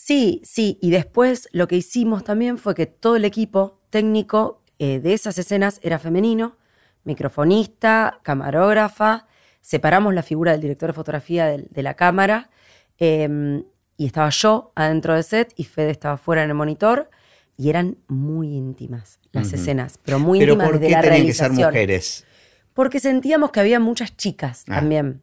[0.09, 4.99] Sí, sí, y después lo que hicimos también fue que todo el equipo técnico eh,
[4.99, 6.57] de esas escenas era femenino,
[7.03, 9.27] microfonista, camarógrafa,
[9.61, 12.49] separamos la figura del director de fotografía de, la cámara
[12.97, 13.65] em,
[13.97, 17.11] y estaba yo adentro del set y Fede estaba fuera en el monitor
[17.55, 21.51] y eran muy íntimas las escenas, pero muy íntimas ¿por qué la tenían que ser
[21.51, 22.25] mujeres?
[22.73, 24.77] Porque sentíamos que había muchas chicas ah.
[24.77, 25.21] también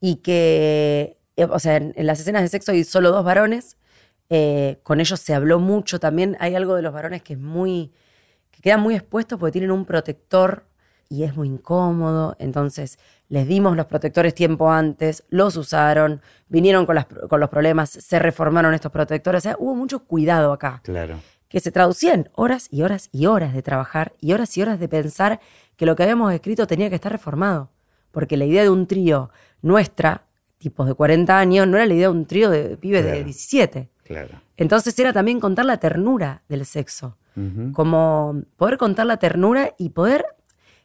[0.00, 3.76] y que, eh, o sea, en las escenas de sexo hay solo dos varones
[4.34, 6.38] eh, con ellos se habló mucho también.
[6.40, 7.92] Hay algo de los varones que es muy.
[8.50, 10.64] que quedan muy expuestos porque tienen un protector
[11.10, 12.34] y es muy incómodo.
[12.38, 16.96] Entonces, les dimos los protectores tiempo antes, los usaron, vinieron con,
[17.28, 19.40] con los problemas, se reformaron estos protectores.
[19.40, 20.80] O sea, hubo mucho cuidado acá.
[20.82, 21.20] Claro.
[21.50, 24.80] Que se traducía en horas y horas y horas de trabajar y horas y horas
[24.80, 25.40] de pensar
[25.76, 27.68] que lo que habíamos escrito tenía que estar reformado.
[28.10, 29.28] Porque la idea de un trío
[29.60, 30.24] nuestra,
[30.56, 33.91] tipos de 40 años, no era la idea de un trío de pibes de 17.
[34.56, 37.16] Entonces era también contar la ternura del sexo,
[37.72, 40.26] como poder contar la ternura y poder,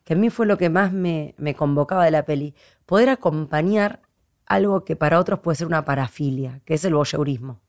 [0.06, 2.56] que a mí fue lo que más me, convocaba de la peli,
[2.86, 4.02] poder acompañar
[4.46, 7.60] algo que para otros puede ser una parafilia, que es el voyeurismo.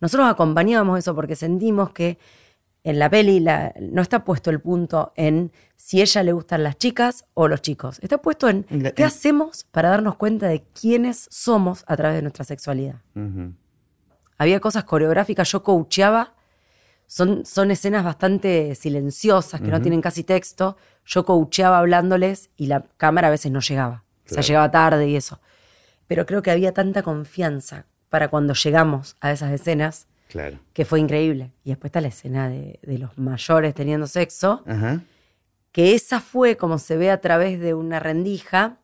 [0.00, 2.18] Nosotros acompañábamos eso porque sentimos que
[2.82, 3.44] en la peli
[3.92, 7.60] no está puesto el punto en si a ella le gustan las chicas o los
[7.60, 7.98] chicos.
[8.02, 8.64] Está puesto en
[8.96, 12.96] qué hacemos para darnos cuenta de quiénes somos a través de nuestra sexualidad
[14.40, 16.32] había cosas coreográficas, yo coacheaba.
[17.06, 20.78] Son, son escenas bastante silenciosas, que no tienen casi texto.
[21.04, 24.02] Yo coacheaba hablándoles y la cámara a veces no llegaba.
[24.24, 25.40] O sea, llegaba tarde y eso.
[26.06, 30.06] Pero creo que había tanta confianza para cuando llegamos a esas escenas
[30.72, 31.52] que fue increíble.
[31.62, 34.64] Y después está la escena de, los mayores teniendo sexo.
[35.70, 38.78] que esa fue, como se ve a través de una rendija,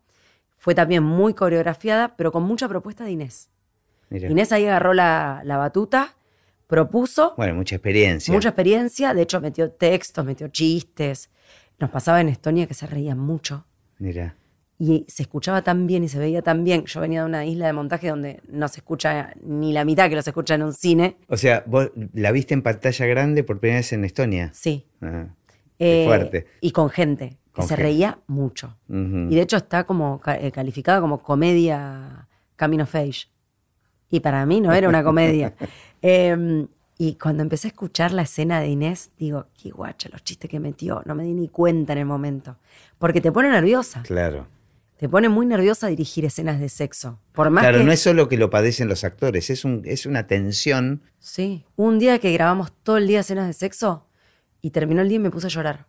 [0.59, 3.48] fue también muy coreografiada, pero con mucha propuesta de Inés.
[4.11, 6.16] Inés ahí agarró la, batuta,
[6.66, 7.34] propuso.
[7.36, 8.32] Bueno, mucha experiencia.
[8.32, 11.30] Mucha experiencia, de hecho metió textos, metió chistes.
[11.78, 13.66] Nos pasaba en Estonia que se reían mucho.
[13.98, 14.36] Mira.
[14.78, 16.84] Y se escuchaba tan bien y se veía tan bien.
[16.84, 20.16] Yo venía de una isla de montaje donde no se escucha ni la mitad que
[20.16, 21.16] lo se escucha en un cine.
[21.28, 24.50] O sea, vos la viste en pantalla grande por primera vez en Estonia.
[24.52, 24.86] Sí.
[25.78, 26.46] Eh, fuerte.
[26.61, 28.76] Y con gente se reía mucho.
[28.88, 33.28] Y de hecho está como eh, calificada como comedia Camino Face.
[34.11, 35.54] Y para mí no era una comedia.
[36.02, 40.48] Em, y cuando empecé a escuchar la escena de Inés, digo, qué guacha, los chistes
[40.48, 42.59] que metió, no me di ni cuenta en el momento.
[42.98, 44.02] Porque te pone nerviosa.
[44.02, 44.46] Claro.
[44.98, 47.18] Te pone muy nerviosa dirigir escenas de sexo.
[47.32, 50.26] Por más claro, no es solo que lo padecen los actores, es, un, es una
[50.26, 51.02] tensión.
[51.18, 51.64] Sí.
[51.74, 54.07] Un día que grabamos todo el día escenas de sexo
[54.62, 55.86] y terminó el día y me puse a llorar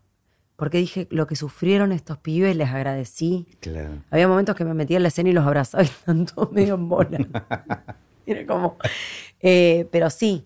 [0.57, 3.47] porque dije lo que sufrieron estos pibes, les agradecí.
[3.61, 4.03] Claro.
[4.09, 6.74] Había momentos que me metía en la escena y los abrazaba y estaban todos medio
[6.74, 7.20] en bola.
[8.28, 8.78] Era como.
[9.40, 10.46] Eh, pero sí.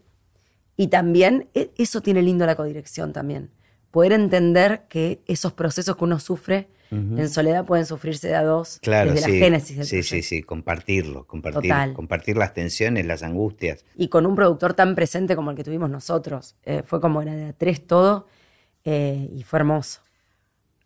[0.78, 3.52] Y también, e, eso tiene lindo la codirección también.
[3.90, 8.80] Poder entender que esos procesos que uno sufre en soledad pueden sufrirse de a dos
[8.82, 13.86] claro, desde la génesis del Sí, sí, sí, compartirlo, compartir, compartir las tensiones, las angustias.
[13.96, 16.58] Y con un productor tan presente como el que tuvimos nosotros.
[16.64, 18.28] Eh, fue como era de a tres todo
[18.84, 20.02] eh, y fue hermoso.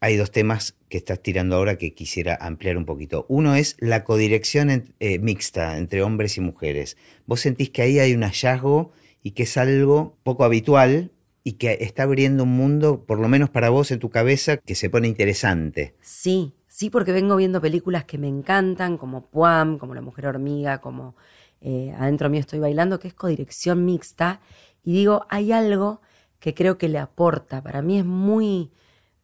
[0.06, 3.26] Hay dos temas que estás tirando ahora que quisiera ampliar un poquito.
[3.28, 6.95] Uno es la codirección eh, mixta entre hombres y mujeres.
[7.26, 8.91] ¿Vos sentís que ahí hay un hallazgo
[9.24, 11.12] y que es algo poco habitual
[11.43, 14.76] y que está abriendo un mundo, por lo menos para vos en tu cabeza, que
[14.76, 15.95] se pone interesante?
[16.01, 20.82] Sí, sí, porque vengo viendo películas que me encantan, como Puam, como La Mujer Hormiga,
[20.82, 21.16] como
[21.62, 24.39] eh, Adentro mío estoy bailando, que es codirección mixta.
[24.84, 26.01] Y digo, hay algo
[26.39, 27.64] que creo que le aporta.
[27.64, 28.72] Para mí es muy.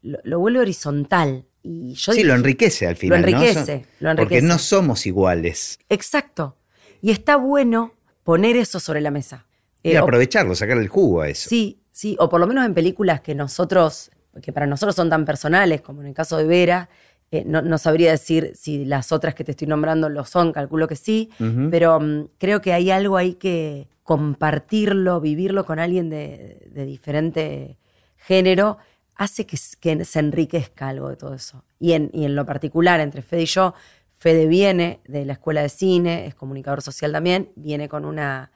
[0.02, 1.46] Lo, vuelve horizontal.
[1.64, 3.22] Y yo sí, lo enriquece al final.
[3.22, 4.36] Lo enriquece, lo enriquece.
[4.36, 5.80] Porque no somos iguales.
[5.90, 6.58] Exacto.
[7.02, 7.94] Y está bueno
[8.24, 9.46] poner eso sobre la mesa.
[9.84, 11.50] y eh, aprovecharlo, sacar el jugo a eso.
[11.50, 15.26] Sí, sí, o por lo menos en películas que nosotros, que para nosotros son tan
[15.26, 16.90] personales, como en el caso de Vera,
[17.32, 20.98] eh, no, sabría decir si las otras que te estoy nombrando lo son, calculo que
[20.98, 21.30] sí,
[21.70, 27.78] pero mm, creo que hay algo ahí que, compartirlo, vivirlo con alguien de, diferente
[28.18, 28.78] género,
[29.22, 31.64] hace que, se enriquezca algo de todo eso.
[31.80, 33.76] Y en, en lo particular, entre Fede y yo,
[34.18, 38.52] Fede viene de la escuela de cine, es comunicador social también, viene con una,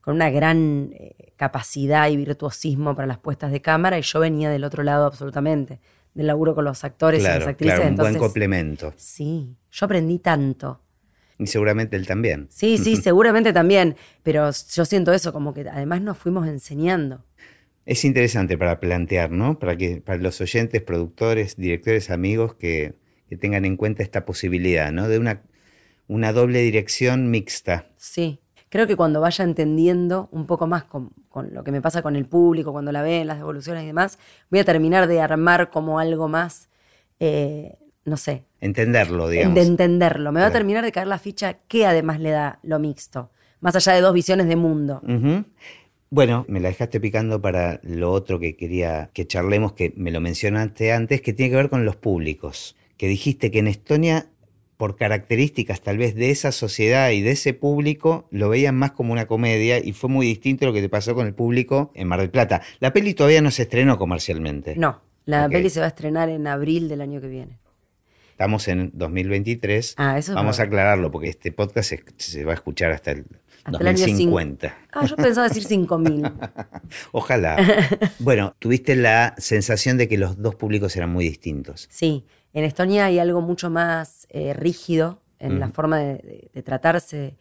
[0.00, 4.48] con una gran eh, capacidad y virtuosismo para las puestas de cámara y yo venía
[4.48, 5.80] del otro lado absolutamente,
[6.14, 7.74] del laburo con los actores y las actrices.
[7.78, 8.94] Claro, un buen complemento.
[8.96, 10.80] Sí, yo aprendí tanto
[11.38, 12.46] y seguramente él también.
[12.50, 13.96] Sí, sí, seguramente también.
[14.22, 17.22] Pero yo siento eso, como que además nos fuimos enseñando.
[17.86, 19.58] Es interesante para plantear, ¿no?
[19.58, 22.94] Para que para los oyentes, productores, directores, amigos que,
[23.40, 25.08] tengan en cuenta esta posibilidad, ¿no?
[25.08, 25.42] De una,
[26.06, 27.86] una doble dirección mixta.
[27.96, 28.40] Sí.
[28.68, 31.12] Creo que cuando vaya entendiendo un poco más con,
[31.50, 34.18] lo que me pasa con el público, cuando la ven, las devoluciones y demás,
[34.50, 36.68] voy a terminar de armar como algo más
[37.20, 38.44] eh, no sé.
[38.60, 39.54] Entenderlo, digamos.
[39.54, 40.32] De entenderlo.
[40.32, 43.30] Me va a terminar de caer la ficha que además le da lo mixto,
[43.60, 45.02] más allá de dos visiones de mundo.
[46.10, 50.20] Bueno, me la dejaste picando para lo otro que quería que charlemos, que me lo
[50.20, 52.76] mencionaste antes, que tiene que ver con los públicos.
[52.96, 54.26] Que dijiste que en Estonia,
[54.76, 59.12] por características tal vez de esa sociedad y de ese público, lo veían más como
[59.12, 62.20] una comedia y fue muy distinto lo que te pasó con el público en Mar
[62.20, 62.62] del Plata.
[62.78, 64.76] La peli todavía no se estrenó comercialmente.
[64.76, 67.58] No, la peli se va a estrenar en abril del año que viene.
[68.36, 69.94] Estamos en 2023.
[69.96, 73.24] Ah, eso Vamos a aclararlo porque este podcast se, va a escuchar hasta el
[73.70, 74.74] 2050.
[74.92, 76.30] ah, yo pensaba decir 5000.
[77.12, 77.56] Ojalá.
[78.18, 81.88] bueno, tuviste la sensación de que los dos públicos eran muy distintos.
[81.90, 87.36] Sí, en Estonia hay algo mucho más eh, rígido en la forma de, tratarse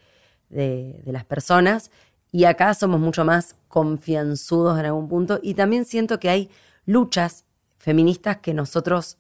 [0.50, 1.90] de, las personas
[2.32, 6.50] y acá somos mucho más confianzudos en algún punto y también siento que hay
[6.86, 7.46] luchas
[7.78, 9.18] feministas que nosotros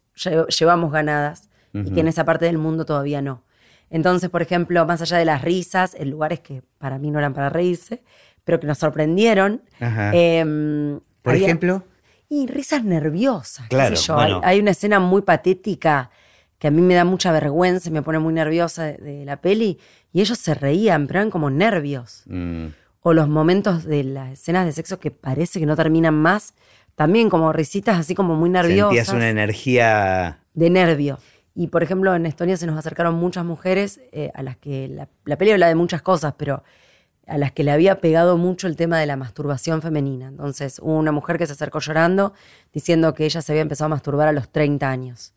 [0.59, 3.44] llevamos ganadas y que en esa parte del mundo todavía no.
[3.89, 7.33] Entonces, por ejemplo, más allá de las risas, en lugares que para mí no eran
[7.33, 8.03] para reírse,
[8.43, 9.61] pero que nos sorprendieron.
[9.79, 11.83] Em, por ejemplo.
[12.29, 13.67] Y risas nerviosas.
[13.67, 16.09] Claro, hay, una escena muy patética
[16.57, 19.79] que a mí me da mucha vergüenza y me pone muy nerviosa de, la peli.
[20.11, 22.23] Y ellos se reían, pero eran como nervios.
[22.25, 22.67] Mm.
[23.01, 26.53] O los momentos de las escenas de sexo que parece que no terminan más.
[26.95, 28.89] También como risitas así como muy nerviosas.
[28.89, 30.39] Sentías una energía...
[30.53, 31.19] De nervio.
[31.55, 35.07] Y por ejemplo, en Estonia se nos acercaron muchas mujeres eh, a las que la,
[35.23, 36.63] la peli habla de muchas cosas, pero
[37.27, 40.27] a las que le había pegado mucho el tema de la masturbación femenina.
[40.27, 42.33] Entonces, hubo una mujer que se acercó llorando
[42.73, 45.33] diciendo que ella se había empezado a masturbar a los 30 años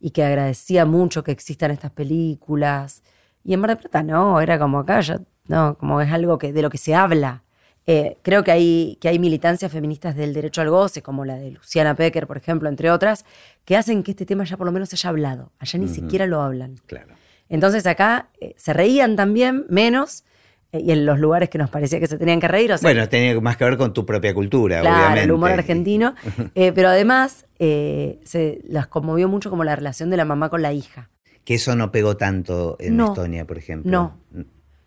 [0.00, 3.02] y que agradecía mucho que existan estas películas.
[3.42, 6.52] Y en Mar del Plata no, era como acá, ya, no, como es algo que,
[6.52, 7.43] de lo que se habla.
[7.86, 11.50] Eh, creo que hay, que hay militancias feministas del derecho al goce, como la de
[11.50, 13.26] Luciana Pecker, por ejemplo, entre otras,
[13.64, 15.52] que hacen que este tema ya por lo menos se haya hablado.
[15.58, 16.76] Allá ni siquiera lo hablan.
[16.86, 17.14] Claro.
[17.50, 20.24] Entonces acá eh, se reían también menos
[20.72, 22.74] eh, y en los lugares que nos parecía que se tenían que reír.
[22.80, 25.24] bueno, tenía más que ver con tu propia cultura, claro, obviamente.
[25.24, 26.14] el humor argentino.
[26.54, 31.10] pero además se las conmovió mucho como la relación de la mamá con la hija.
[31.44, 33.90] Que eso no pegó tanto en Estonia, por ejemplo.
[33.90, 34.16] No.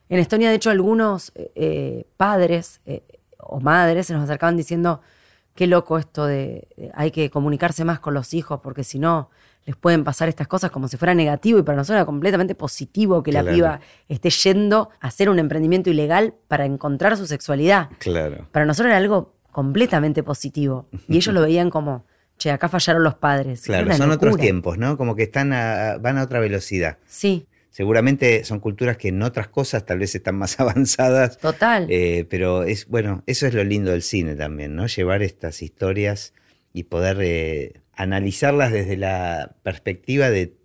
[0.09, 1.33] En Estonia, de hecho, algunos
[2.17, 2.81] padres
[3.39, 5.01] o madres se nos acercaban diciendo,
[5.55, 9.29] qué loco esto de, hay que comunicarse más con los hijos porque si no
[9.65, 13.21] les pueden pasar estas cosas como si fuera negativo y para nosotros era completamente positivo
[13.21, 17.89] que la piba esté yendo a hacer un emprendimiento ilegal para encontrar su sexualidad.
[17.97, 18.47] Claro.
[18.51, 22.05] Para nosotros era algo completamente positivo y ellos lo veían como,
[22.37, 23.63] che, acá fallaron los padres.
[23.63, 24.95] Claro, son otros tiempos, ¿no?
[24.95, 26.97] Como que están van a otra velocidad.
[27.07, 27.47] Sí.
[27.77, 31.37] Seguramente son culturas que en otras cosas tal vez están más avanzadas.
[31.37, 31.85] Total.
[31.91, 34.87] Eh, pero es, bueno, eso es lo lindo del cine también, ¿no?
[34.87, 36.33] Llevar estas historias
[36.73, 40.55] y poder eh, analizarlas desde la perspectiva de,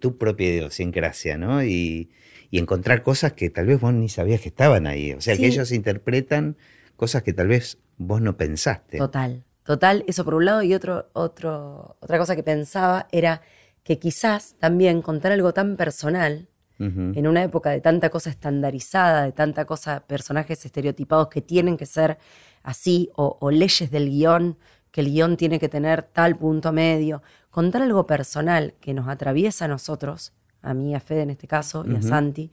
[0.00, 1.62] tu propia idiosincrasia, ¿no?
[1.62, 2.08] Y,
[2.52, 5.12] encontrar cosas que tal vez vos ni sabías que estaban ahí.
[5.12, 6.56] O sea, que ellos interpretan
[6.96, 8.96] cosas que tal vez vos no pensaste.
[8.96, 10.04] Total, total.
[10.06, 10.62] Eso por un lado.
[10.62, 13.42] Y otro, otro, otra cosa que pensaba era
[13.82, 16.48] que quizás también contar algo tan personal
[16.78, 21.86] en una época de tanta cosa estandarizada, de tanta cosa, personajes estereotipados que tienen que
[21.86, 22.18] ser
[22.62, 24.56] así, o, leyes del guion,
[24.90, 27.22] que el guion tiene que tener tal punto medio.
[27.50, 31.84] Contar algo personal que nos atraviesa a nosotros, a mí, a Fede en este caso,
[31.86, 32.50] y a Santi,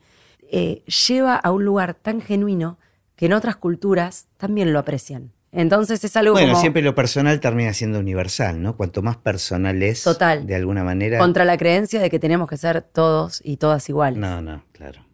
[0.51, 2.77] eh, lleva a un lugar tan genuino
[3.15, 5.31] que en otras culturas también lo aprecian.
[5.51, 8.77] Entonces es algo bueno, siempre lo personal termina siendo universal, ¿no?
[8.77, 10.45] Cuanto más personal es, Total.
[10.45, 11.17] de alguna manera...
[11.17, 14.19] Contra la creencia de que tenemos que ser todos y todas iguales.
[14.19, 15.05] No, no, claro.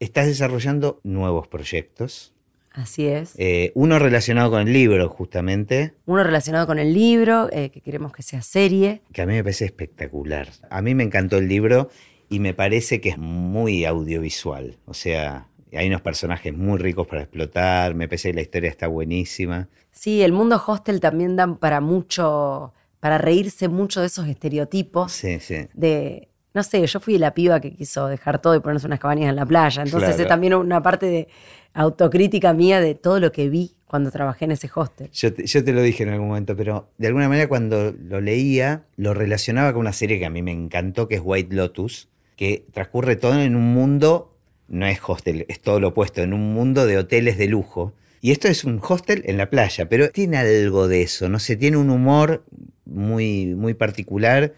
[0.00, 2.34] Estás desarrollando nuevos proyectos.
[2.72, 3.34] Así es.
[3.38, 5.94] Eh, uno relacionado con el libro, justamente.
[6.06, 9.02] Uno relacionado con el libro, eh, que queremos que sea serie.
[9.12, 10.48] Que a mí me parece espectacular.
[10.70, 11.90] A mí me encantó el libro
[12.28, 14.78] y me parece que es muy audiovisual.
[14.84, 18.86] O sea, hay unos personajes muy ricos para explotar, me parece que la historia está
[18.86, 19.68] buenísima.
[19.90, 25.12] Sí, el mundo hostel también da para mucho, para reírse mucho de esos estereotipos.
[25.12, 25.68] Sí, sí.
[25.74, 29.30] De, no sé, yo fui la piba que quiso dejar todo y ponerse unas cabañas
[29.30, 29.82] en la playa.
[29.82, 31.28] Entonces es también una parte de
[31.74, 35.10] autocrítica mía de todo lo que vi cuando trabajé en ese hostel.
[35.12, 38.20] Yo te, yo te, lo dije en algún momento, pero de alguna manera cuando lo
[38.20, 42.08] leía, lo relacionaba con una serie que a mí me encantó, que es White Lotus,
[42.36, 44.37] que transcurre todo en un mundo
[44.68, 47.94] no es hostel, es todo lo opuesto, en un mundo de hoteles de lujo.
[48.20, 51.56] Y esto es un hostel en la playa, pero tiene algo de eso, no sé,
[51.56, 52.44] tiene un humor
[52.84, 54.54] muy, muy particular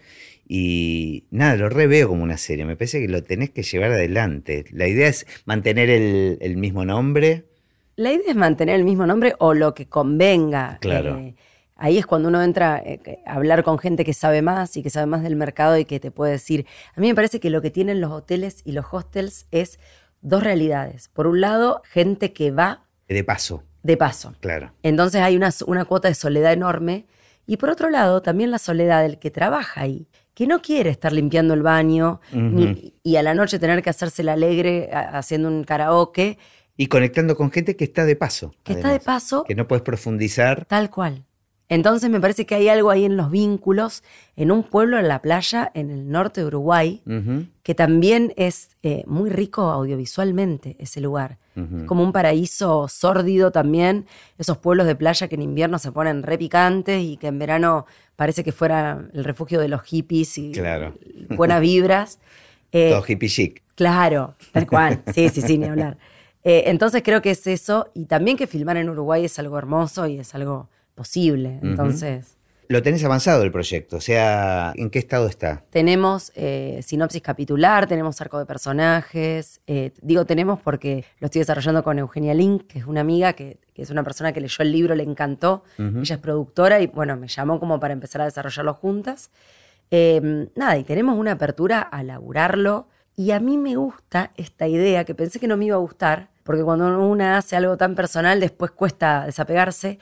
[0.53, 4.65] y nada, lo reveo como una serie, me parece que lo tenés que llevar adelante.
[4.71, 7.45] La idea es mantener el, mismo nombre.
[7.95, 10.77] La idea es mantener el mismo nombre o lo que convenga.
[10.81, 11.19] Claro.
[11.19, 11.35] Eh,
[11.77, 14.89] ahí es cuando uno entra eh, a hablar con gente que sabe más y que
[14.89, 16.65] sabe más del mercado y que te puede decir.
[16.95, 19.79] A mí me parece que lo que tienen los hoteles y los hostels es
[20.21, 21.07] dos realidades.
[21.09, 22.85] Por un lado, gente que va...
[23.07, 23.63] De paso.
[23.83, 24.33] De paso.
[24.39, 24.73] Claro.
[24.83, 27.05] Entonces hay una, una cuota de soledad enorme.
[27.45, 31.11] Y por otro lado, también la soledad del que trabaja ahí, que no quiere estar
[31.11, 32.21] limpiando el baño
[33.03, 36.37] y a la noche tener que hacerse la alegre haciendo un karaoke.
[36.77, 38.53] Y conectando con gente que está de paso.
[38.63, 39.43] Que está de paso.
[39.43, 40.65] Que no puedes profundizar.
[40.65, 41.25] Tal cual.
[41.71, 44.03] Entonces me parece que hay algo ahí en los vínculos,
[44.35, 47.01] en un pueblo en la playa, en el norte de Uruguay,
[47.63, 51.37] que también es eh, muy rico audiovisualmente ese lugar.
[51.85, 54.05] Como un paraíso sórdido también,
[54.37, 57.85] esos pueblos de playa que en invierno se ponen re picantes y que en verano
[58.17, 60.51] parece que fuera el refugio de los hippies y
[61.29, 62.19] buenas vibras.
[62.73, 63.63] Eh, Todo hippie chic.
[63.75, 65.03] Claro, tal cual.
[65.13, 65.97] Sí, sí, sí, ni hablar.
[66.43, 70.05] Eh, entonces creo que es eso y también que filmar en Uruguay es algo hermoso
[70.07, 70.69] y es algo
[71.01, 71.57] posible.
[71.63, 72.37] Entonces.
[72.67, 75.63] Lo tenés avanzado el proyecto, o sea, ¿en qué estado está?
[75.71, 79.61] Tenemos eh, sinopsis capitular, tenemos arco de personajes.
[79.65, 83.57] Eh, digo tenemos porque lo estoy desarrollando con Eugenia Link, que es una amiga que,
[83.75, 85.63] es una persona que leyó el libro, le encantó.
[85.79, 89.31] Ella es productora y bueno, me llamó como para empezar a desarrollarlo juntas.
[89.89, 92.87] Em, nada, y tenemos una apertura a laburarlo.
[93.17, 96.29] Y a mí me gusta esta idea que pensé que no me iba a gustar,
[96.43, 99.97] porque cuando una hace algo tan personal después cuesta desapegarse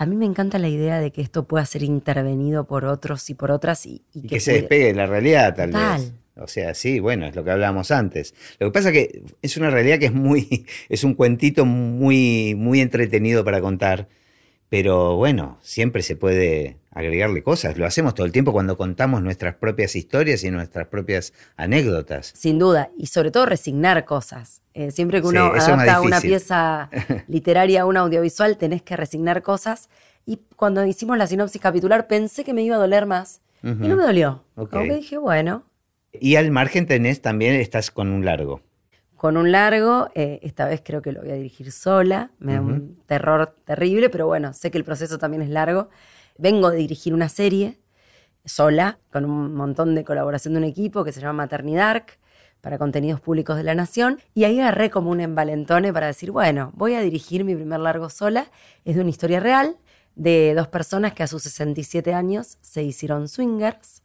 [0.00, 3.34] a mí me encanta la idea de que esto pueda ser intervenido por otros y
[3.34, 6.12] por otras y, que, se despegue de la realidad, tal vez.
[6.36, 8.32] O sea, sí, bueno, es lo que hablábamos antes.
[8.60, 12.54] Lo que pasa es que es una realidad que es muy, es un cuentito muy,
[12.54, 14.06] muy entretenido para contar,
[14.68, 17.78] pero bueno, siempre se puede agregarle cosas.
[17.78, 22.32] Lo hacemos todo el tiempo cuando contamos nuestras propias historias y nuestras propias anécdotas.
[22.34, 24.62] Sin duda, y sobre todo resignar cosas.
[24.74, 26.90] Eh, siempre que uno adapta una pieza
[27.28, 29.88] literaria a un audiovisual, tenés que resignar cosas.
[30.26, 33.40] Y cuando hicimos la sinopsis capitular, pensé que me iba a doler más.
[33.62, 34.44] Y no me dolió.
[34.54, 35.64] Aunque dije, bueno,
[36.12, 38.62] y al margen tenés también, estás con un largo.
[39.16, 42.60] Con un largo, eh, esta vez creo que lo voy a dirigir sola, me da
[42.60, 45.88] un terror terrible, pero bueno, sé que el proceso también es largo.
[46.38, 47.80] Vengo de dirigir una serie
[48.44, 52.04] sola, con un montón de colaboración de un equipo que se llama Maternidad
[52.60, 56.70] para contenidos públicos de la Nación, y ahí agarré como un envalentone para decir, bueno,
[56.74, 58.50] voy a dirigir mi primer largo sola,
[58.84, 59.76] es de una historia real,
[60.14, 64.02] de dos personas que a sus 67 años se hicieron swingers,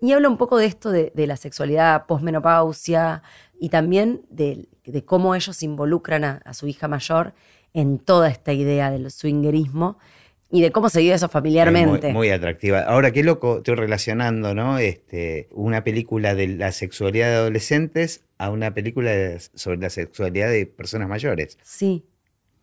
[0.00, 3.22] y habla un poco de esto de, la sexualidad posmenopausia
[3.58, 4.68] y también de,
[5.04, 7.34] cómo ellos involucran a, su hija mayor
[7.72, 9.98] en toda esta idea del swingerismo
[10.50, 12.12] y de cómo se vive eso familiarmente.
[12.12, 12.80] Muy, atractiva.
[12.80, 14.78] Ahora, qué loco, estoy relacionando, ¿no?
[14.78, 19.12] Este, una película de la sexualidad de adolescentes a una película
[19.54, 21.58] sobre la sexualidad de personas mayores.
[21.62, 22.06] Sí.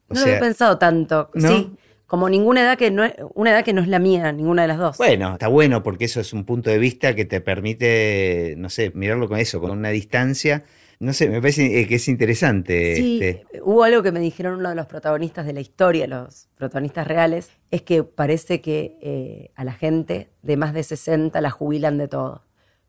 [0.09, 1.29] no lo había pensado tanto.
[1.35, 1.71] Sí
[2.07, 4.67] como ninguna edad que no es, una edad que no es la mía, ninguna de
[4.67, 4.97] las dos.
[4.97, 8.91] Bueno, está bueno porque eso es un punto de vista que te permite, no sé,
[8.93, 10.63] mirarlo con eso, con una distancia.
[10.99, 12.95] No sé, me parece eh, que es interesante.
[12.95, 13.61] Sí, este.
[13.61, 17.49] hubo algo que me dijeron uno de los protagonistas de la historia, los protagonistas reales,
[17.71, 22.07] es que parece que eh, a la gente de más de 60 la jubilan de
[22.07, 22.43] todo.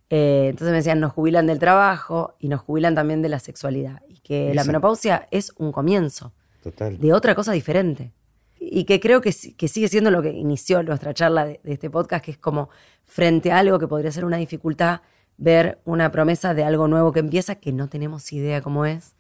[0.09, 4.03] Eh, entonces me decían, nos jubilan del trabajo y nos jubilan también de la sexualidad.
[4.09, 6.33] Y que la menopausia es un comienzo
[6.63, 6.99] Total.
[6.99, 8.13] de otra cosa diferente
[8.59, 12.25] y que creo que, que, sigue siendo lo que inició nuestra charla de, este podcast,
[12.25, 12.69] que es como
[13.05, 15.01] frente a algo que podría ser una dificultad,
[15.39, 19.17] ver una promesa de algo nuevo que empieza, que no tenemos idea cómo es,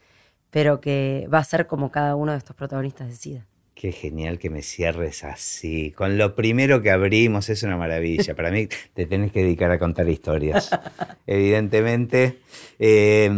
[0.50, 3.46] pero que va a ser como cada uno de estos protagonistas decida.
[3.74, 5.92] Qué genial que me cierres así.
[5.92, 8.34] Con lo primero que abrimos es una maravilla.
[8.34, 10.70] Para mí te tenés que dedicar a contar historias,
[11.26, 12.38] evidentemente.
[12.78, 13.30] Eh,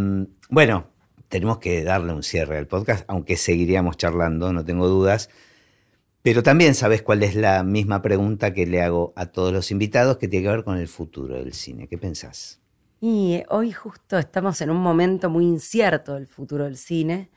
[0.48, 0.86] bueno,
[1.28, 5.28] tenemos que darle un cierre al podcast, aunque seguiríamos charlando, no tengo dudas.
[6.22, 10.18] Pero también sabes cuál es la misma pregunta que le hago a todos los invitados
[10.18, 11.88] que tiene que ver con el futuro del cine.
[11.88, 12.60] ¿Qué pensás?
[13.00, 17.30] Y hoy justo estamos en un momento muy incierto del futuro del cine.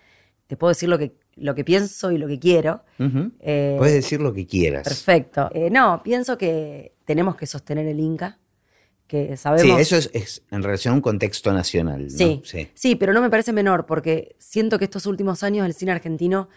[0.47, 2.84] Te puedo decir lo que, lo que pienso y lo que quiero.
[3.39, 4.84] Eh, Puedes decir lo que quieras.
[4.84, 5.49] Perfecto.
[5.53, 8.39] Eh, no, pienso que tenemos que sostener el Inca.
[9.05, 9.88] Que sabemos...
[9.88, 12.09] Sí, eso es, en relación a un contexto nacional.
[12.09, 12.41] sí,
[12.74, 16.49] sí, pero no me parece menor porque siento que estos últimos años el cine argentino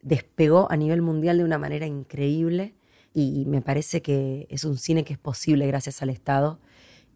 [0.00, 2.74] despegó a nivel mundial de una manera increíble
[3.12, 6.60] y me parece que es un cine que es posible gracias al Estado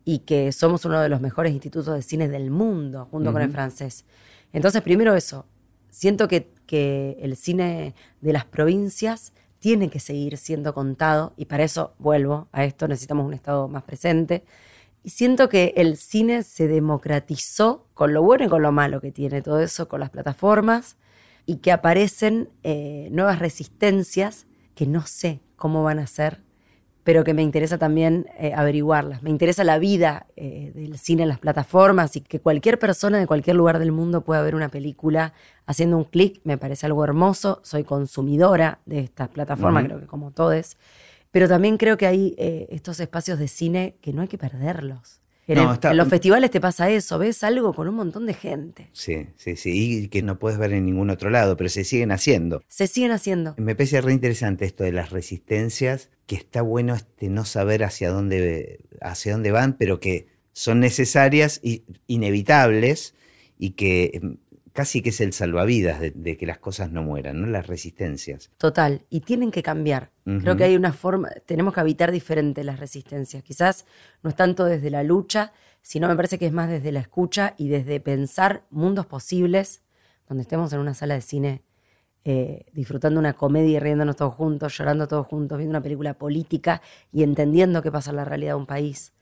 [0.05, 3.51] y que somos uno de los mejores institutos de cine del mundo junto con el
[3.51, 4.05] francés.
[4.53, 5.47] Entonces, primero eso,
[5.91, 11.63] siento que, que el cine de las provincias tiene que seguir siendo contado y para
[11.63, 14.45] eso vuelvo a esto, necesitamos un Estado más presente.
[15.05, 19.13] Y siento que el cine se democratizó con lo bueno y con lo malo que
[19.13, 20.97] tiene todo eso, con las plataformas,
[21.47, 26.41] y que aparecen eh, nuevas resistencias que no sé cómo van a ser,
[27.05, 29.23] pero que me interesa también eh, averiguarlas.
[29.23, 33.27] Me interesa la vida eh, del cine en las plataformas y que cualquier persona de
[33.27, 35.33] cualquier lugar del mundo pueda ver una película
[35.67, 37.61] haciendo un clic, me parece algo hermoso.
[37.63, 40.77] Soy consumidora de estas plataformas, creo que como todos,
[41.31, 45.22] pero también creo que hay estos espacios de cine que no hay que perderlos.
[45.53, 48.89] En, los festivales te pasa eso, ves algo con un montón de gente.
[48.93, 52.13] Sí, sí, sí, y que no puedes ver en ningún otro lado, pero se siguen
[52.13, 52.63] haciendo.
[52.69, 53.55] Se siguen haciendo.
[53.59, 58.11] Me parece re interesante esto de las resistencias, que está bueno este no saber hacia
[58.11, 63.15] dónde, hacia dónde van, pero que son necesarias e inevitables
[63.59, 64.37] y que em,
[64.73, 67.47] casi que es el salvavidas de, que las cosas no mueran, ¿no?
[67.47, 68.51] Las resistencias.
[68.59, 70.11] Total, y tienen que cambiar.
[70.25, 73.43] Creo que hay una forma, tenemos que habitar diferente las resistencias.
[73.43, 73.87] Quizás
[74.23, 75.53] no es tanto desde la lucha,
[75.83, 79.83] sino me parece que es más desde la escucha y desde pensar mundos posibles,
[80.29, 81.63] donde estemos en una sala de cine
[82.25, 86.81] eh, disfrutando una comedia y riéndonos todos juntos, llorando todos juntos, viendo una película política
[87.11, 89.13] y entendiendo qué pasa en la realidad de un país.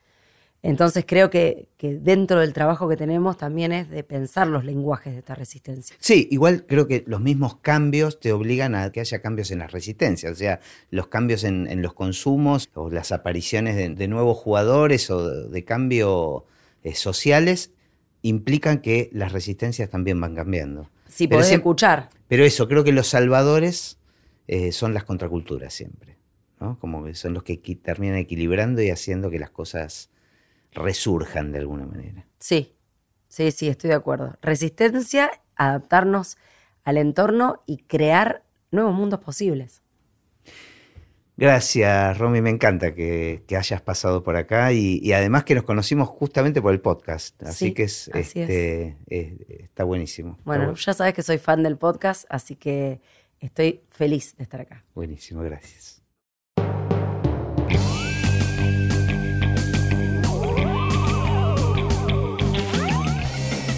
[0.62, 5.20] Entonces creo que, dentro del trabajo que tenemos también es de pensar los lenguajes de
[5.20, 5.96] esta resistencia.
[5.98, 9.72] Sí, igual creo que los mismos cambios te obligan a que haya cambios en las
[9.72, 15.48] resistencias, o sea, los cambios en, los consumos o las apariciones de, nuevos jugadores o
[15.48, 16.44] de, cambio
[16.82, 17.72] eh, sociales
[18.20, 20.90] implican que las resistencias también van cambiando.
[21.08, 22.10] Sí, podés escuchar.
[22.28, 23.98] Pero eso, creo que los salvadores
[24.46, 26.18] eh, son las contraculturas siempre,
[26.60, 26.78] ¿no?
[26.78, 30.09] Como que son los que terminan equilibrando y haciendo que las cosas
[30.72, 32.26] resurjan de alguna manera.
[32.38, 32.74] Sí,
[33.30, 34.36] Sí, sí, estoy de acuerdo.
[34.42, 36.36] Resistencia, adaptarnos
[36.82, 38.42] al entorno y crear
[38.72, 39.82] nuevos mundos posibles.
[41.36, 42.42] Gracias, Romy.
[42.42, 46.80] Me encanta que, hayas pasado por acá y, además que nos conocimos justamente por el
[46.80, 47.40] podcast.
[47.44, 50.36] Así que es, este, está buenísimo.
[50.44, 53.00] Bueno, ya sabes que soy fan del podcast, así que
[53.38, 54.84] estoy feliz de estar acá.
[54.92, 55.99] Buenísimo, gracias.